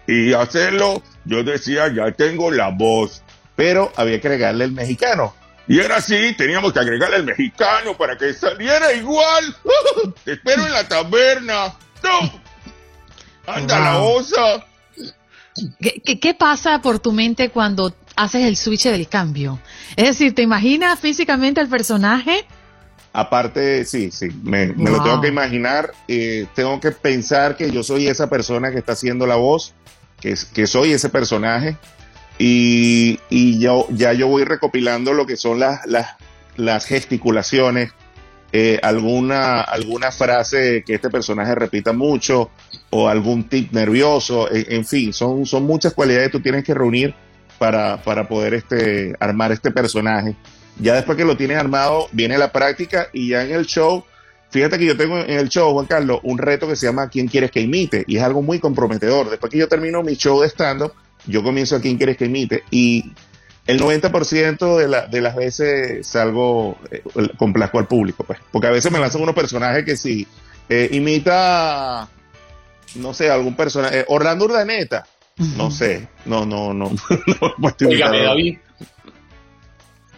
Y 0.07 0.33
hacerlo, 0.33 1.03
yo 1.25 1.45
decía, 1.45 1.93
ya 1.95 2.11
tengo 2.13 2.51
la 2.51 2.71
voz, 2.71 3.23
pero 3.55 3.93
había 3.97 4.21
que 4.21 4.29
agregarle 4.29 4.65
el 4.65 4.73
mexicano. 4.73 5.35
Y 5.69 5.79
era 5.79 5.97
así, 5.97 6.35
teníamos 6.37 6.73
que 6.73 6.81
agregarle 6.81 7.17
el 7.19 7.25
mexicano 7.25 7.97
para 7.97 8.17
que 8.17 8.33
saliera 8.35 8.93
igual. 8.93 9.57
Te 10.25 10.33
espero 10.33 10.67
en 10.67 10.73
la 10.73 10.87
taberna. 10.89 11.75
No. 12.03 12.43
Anda 13.47 13.79
la 13.79 13.99
osa. 14.01 14.67
¿Qué, 15.81 16.03
qué, 16.05 16.19
qué 16.19 16.35
pasa 16.35 16.81
por 16.81 16.99
tu 16.99 17.13
mente 17.13 17.51
cuando 17.51 17.95
haces 18.17 18.45
el 18.47 18.57
switch 18.57 18.85
del 18.85 19.09
cambio? 19.09 19.61
Es 19.97 20.07
decir, 20.07 20.35
¿te 20.35 20.43
imaginas 20.43 20.99
físicamente 20.99 21.61
al 21.61 21.69
personaje 21.69 22.47
Aparte, 23.15 23.85
sí, 23.85 24.11
sí, 24.11 24.29
me, 24.43 24.69
me 24.69 24.91
lo 24.91 25.03
tengo 25.03 25.21
que 25.21 25.29
imaginar. 25.29 25.93
eh, 26.09 26.47
tengo 26.55 26.81
que 26.81 26.93
pensar 26.93 27.57
que 27.57 27.71
yo 27.71 27.83
soy 27.83 28.09
esa 28.09 28.31
persona 28.31 28.71
que 28.71 28.79
está 28.79 28.93
haciendo 28.93 29.27
la 29.27 29.37
voz, 29.37 29.75
que 30.19 30.67
soy 30.67 30.93
ese 30.93 31.11
personaje. 31.11 31.77
Y, 32.39 33.19
yo, 33.59 33.87
ya 33.91 34.13
yo 34.13 34.27
voy 34.27 34.45
recopilando 34.45 35.13
lo 35.13 35.27
que 35.27 35.37
son 35.37 35.61
las, 35.61 35.87
las, 35.87 36.17
las 36.57 36.87
gesticulaciones, 36.87 37.93
eh, 38.53 38.79
alguna, 38.83 39.61
alguna 39.63 40.11
frase 40.11 40.83
que 40.85 40.95
este 40.95 41.09
personaje 41.09 41.55
repita 41.55 41.93
mucho 41.93 42.51
o 42.91 43.09
algún 43.09 43.49
tic 43.49 43.73
nervioso, 43.73 44.53
en, 44.53 44.67
en 44.69 44.85
fin, 44.85 45.13
son, 45.13 45.47
son 45.47 45.63
muchas 45.65 45.95
cualidades 45.95 46.29
que 46.29 46.39
tú 46.39 46.43
tienes 46.43 46.65
que 46.65 46.75
reunir 46.75 47.15
para, 47.63 48.03
para 48.03 48.27
poder 48.27 48.55
este, 48.55 49.15
armar 49.21 49.53
este 49.53 49.71
personaje. 49.71 50.35
Ya 50.81 50.95
después 50.95 51.17
que 51.17 51.25
lo 51.25 51.37
tienes 51.37 51.59
armado, 51.59 52.09
viene 52.11 52.37
la 52.37 52.51
práctica 52.51 53.07
y 53.13 53.29
ya 53.29 53.45
en 53.45 53.53
el 53.53 53.67
show, 53.67 54.05
fíjate 54.51 54.79
que 54.79 54.87
yo 54.87 54.97
tengo 54.97 55.19
en 55.19 55.31
el 55.31 55.49
show, 55.49 55.73
Juan 55.73 55.87
Carlos, 55.87 56.19
un 56.25 56.39
reto 56.39 56.67
que 56.67 56.75
se 56.75 56.87
llama 56.87 57.09
¿Quién 57.09 57.29
quieres 57.29 57.53
que 57.53 57.61
imite? 57.61 58.03
Y 58.09 58.17
es 58.17 58.23
algo 58.25 58.43
muy 58.43 58.59
comprometedor. 58.59 59.31
Después 59.31 59.53
que 59.53 59.59
yo 59.59 59.69
termino 59.69 60.03
mi 60.03 60.17
show 60.17 60.41
de 60.41 60.49
stand-up, 60.49 60.93
yo 61.27 61.43
comienzo 61.43 61.77
a 61.77 61.81
¿Quién 61.81 61.97
quieres 61.97 62.17
que 62.17 62.27
imite? 62.27 62.65
Y 62.71 63.13
el 63.67 63.81
90% 63.81 64.77
de, 64.77 64.89
la, 64.89 65.07
de 65.07 65.21
las 65.21 65.37
veces 65.37 66.07
salgo, 66.07 66.79
eh, 66.91 67.03
complazco 67.37 67.79
al 67.79 67.87
público, 67.87 68.25
pues. 68.25 68.39
Porque 68.51 68.67
a 68.67 68.71
veces 68.71 68.91
me 68.91 68.99
lanzan 68.99 69.23
unos 69.23 69.35
personajes 69.35 69.85
que 69.85 69.97
si 69.97 70.27
eh, 70.69 70.89
imita, 70.93 72.09
no 72.97 73.15
sé, 73.15 73.31
algún 73.31 73.55
personaje, 73.55 74.01
eh, 74.01 74.05
Orlando 74.09 74.47
Urdaneta, 74.47 75.07
no 75.57 75.71
sé, 75.71 76.09
no, 76.25 76.45
no, 76.45 76.75
no. 76.75 76.91
no 77.59 77.75
imitando. 77.81 78.19
David. 78.19 78.59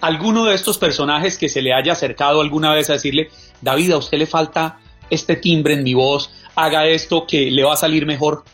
¿Alguno 0.01 0.47
de 0.47 0.55
estos 0.55 0.77
personajes 0.77 1.39
que 1.39 1.49
se 1.49 1.63
le 1.63 1.73
haya 1.73 1.93
acercado 1.93 2.41
alguna 2.41 2.75
vez 2.75 2.91
a 2.91 2.95
decirle, 2.95 3.31
David, 3.63 3.93
a 3.93 3.99
usted 3.99 4.19
le 4.19 4.27
falta 4.27 4.79
este 5.09 5.37
timbre 5.37 5.75
en 5.75 5.83
mi 5.83 5.95
voz, 5.95 6.31
haga 6.57 6.87
esto 6.87 7.27
que 7.27 7.51
le 7.51 7.63
va 7.63 7.75
a 7.75 7.77
salir 7.77 8.05
mejor? 8.05 8.45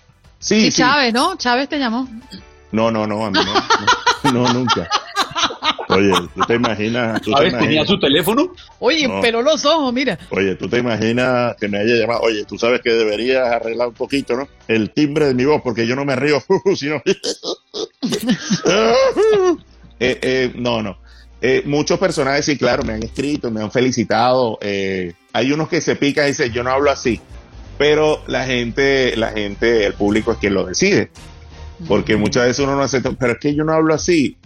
Sí, 0.40 0.66
Y 0.66 0.72
Chávez, 0.72 1.12
¿no? 1.14 1.36
Chávez 1.36 1.68
te 1.68 1.78
llamó. 1.78 2.08
No, 2.72 2.90
no, 2.90 3.06
no, 3.06 3.26
a 3.26 3.30
mí 3.30 3.38
no, 4.24 4.32
no, 4.32 4.42
no, 4.48 4.52
nunca. 4.54 4.88
Oye, 5.88 6.12
tú 6.34 6.40
te 6.46 6.54
imaginas, 6.54 7.20
tú 7.20 7.30
te 7.32 7.36
¿Sabes? 7.36 7.58
Tenía 7.58 7.84
su 7.84 7.98
teléfono. 7.98 8.52
Oye, 8.78 9.06
No. 9.08 9.20
pero 9.20 9.42
los 9.42 9.64
ojos, 9.66 9.92
mira. 9.92 10.18
oye, 10.30 10.54
tú 10.54 10.68
te 10.68 10.78
imaginas 10.78 11.56
que 11.56 11.68
me 11.68 11.78
haya 11.78 11.94
llamado, 11.96 12.20
oye, 12.22 12.44
tú 12.44 12.56
sabes 12.58 12.80
que 12.80 12.90
deberías 12.90 13.46
arreglar 13.52 13.88
un 13.88 13.94
poquito, 13.94 14.34
¿no? 14.36 14.48
El 14.68 14.90
timbre 14.92 15.26
de 15.26 15.34
mi 15.34 15.44
voz, 15.44 15.60
porque 15.62 15.86
yo 15.86 15.94
no 15.96 16.04
me 16.04 16.16
río, 16.16 16.42
sino... 16.76 17.02
Eh, 20.02 20.18
eh, 20.22 20.52
no, 20.54 20.82
no. 20.82 20.96
Eh, 21.42 21.62
muchos 21.66 21.98
personajes, 21.98 22.46
sí, 22.46 22.56
claro, 22.56 22.82
me 22.84 22.94
han 22.94 23.02
escrito, 23.02 23.50
me 23.50 23.60
han 23.62 23.70
felicitado. 23.70 24.58
eh, 24.62 25.12
hay 25.34 25.52
unos 25.52 25.68
que 25.68 25.80
se 25.82 25.94
pican 25.96 26.24
y 26.24 26.28
dicen, 26.28 26.52
yo 26.52 26.62
no 26.64 26.70
hablo 26.70 26.90
así. 26.90 27.20
Pero 27.80 28.20
la 28.26 28.44
gente, 28.44 29.16
la 29.16 29.30
gente, 29.30 29.86
el 29.86 29.94
público 29.94 30.32
es 30.32 30.36
quien 30.38 30.52
lo 30.52 30.66
decide. 30.66 31.10
Porque 31.88 32.16
muchas 32.16 32.44
veces 32.44 32.62
uno 32.62 32.76
no 32.76 32.82
acepta, 32.82 33.10
pero 33.18 33.32
es 33.32 33.38
que 33.38 33.54
yo 33.54 33.64
no 33.64 33.72
hablo 33.72 33.94
así, 33.94 34.36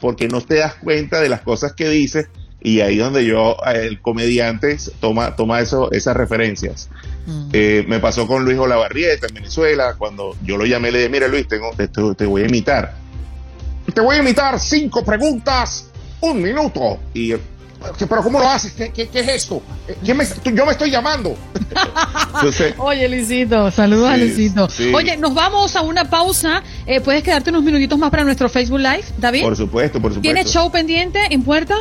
porque 0.00 0.26
no 0.26 0.40
te 0.40 0.56
das 0.56 0.74
cuenta 0.74 1.20
de 1.20 1.28
las 1.28 1.40
cosas 1.42 1.72
que 1.74 1.88
dices 1.88 2.26
y 2.60 2.80
ahí 2.80 2.96
donde 2.98 3.24
yo, 3.24 3.56
eh, 3.72 3.86
el 3.86 4.00
comediante, 4.00 4.76
toma, 4.98 5.36
toma 5.36 5.60
eso, 5.60 5.92
esas 5.92 6.16
referencias. 6.16 6.90
Eh, 7.52 7.84
me 7.86 8.00
pasó 8.00 8.26
con 8.26 8.44
Luis 8.44 8.58
Olavarrieta 8.58 9.28
en 9.28 9.34
Venezuela, 9.34 9.94
cuando 9.96 10.36
yo 10.44 10.56
lo 10.56 10.66
llamé, 10.66 10.90
le 10.90 10.98
dije, 10.98 11.10
mira 11.10 11.28
Luis, 11.28 11.46
tengo, 11.46 11.70
te, 11.76 11.86
te- 11.86 12.26
voy 12.26 12.42
a 12.42 12.46
imitar. 12.46 12.96
Te 13.94 14.00
voy 14.00 14.16
a 14.16 14.18
imitar 14.18 14.58
cinco 14.58 15.04
preguntas, 15.04 15.88
un 16.22 16.42
minuto. 16.42 16.98
Y, 17.14 17.34
pero 18.08 18.22
¿cómo 18.22 18.38
lo 18.38 18.48
haces? 18.48 18.72
¿Qué, 18.72 18.90
qué- 18.90 19.08
qué 19.08 19.20
es 19.20 19.28
esto? 19.28 19.62
¿quién 20.04 20.16
me- 20.16 20.26
tú- 20.26 20.50
yo 20.50 20.64
me 20.66 20.72
estoy 20.72 20.90
llamando. 20.90 21.36
Entonces, 22.34 22.74
Oye, 22.78 23.08
Luisito, 23.08 23.70
saludos 23.70 24.10
a 24.10 24.14
Sí, 24.16 24.20
Luisito. 24.20 24.68
sí. 24.70 24.92
Oye, 24.94 25.16
nos 25.16 25.34
vamos 25.34 25.74
a 25.76 25.80
una 25.82 26.08
pausa. 26.08 26.62
Eh, 26.86 27.00
¿Puedes 27.00 27.22
quedarte 27.22 27.50
unos 27.50 27.62
minutitos 27.62 27.98
más 27.98 28.10
para 28.10 28.24
nuestro 28.24 28.48
Facebook 28.48 28.78
Live, 28.80 29.04
David? 29.18 29.42
por 29.42 29.56
supuesto, 29.56 30.00
por 30.00 30.10
supuesto. 30.12 30.20
¿Tienes 30.22 30.52
show 30.52 30.70
pendiente 30.70 31.20
en 31.30 31.42
puerta? 31.42 31.74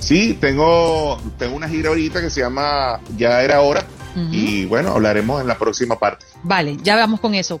Sí, 0.00 0.36
tengo, 0.40 1.18
tengo 1.38 1.56
una 1.56 1.68
gira 1.68 1.88
ahorita 1.88 2.20
que 2.20 2.30
se 2.30 2.40
llama 2.40 3.00
Ya 3.16 3.42
era 3.42 3.60
hora. 3.60 3.84
Y 4.30 4.64
bueno, 4.66 4.90
hablaremos 4.92 5.40
en 5.40 5.48
la 5.48 5.58
próxima 5.58 5.98
parte. 5.98 6.24
Vale, 6.44 6.76
ya 6.84 6.94
vamos 6.94 7.18
con 7.18 7.34
eso. 7.34 7.60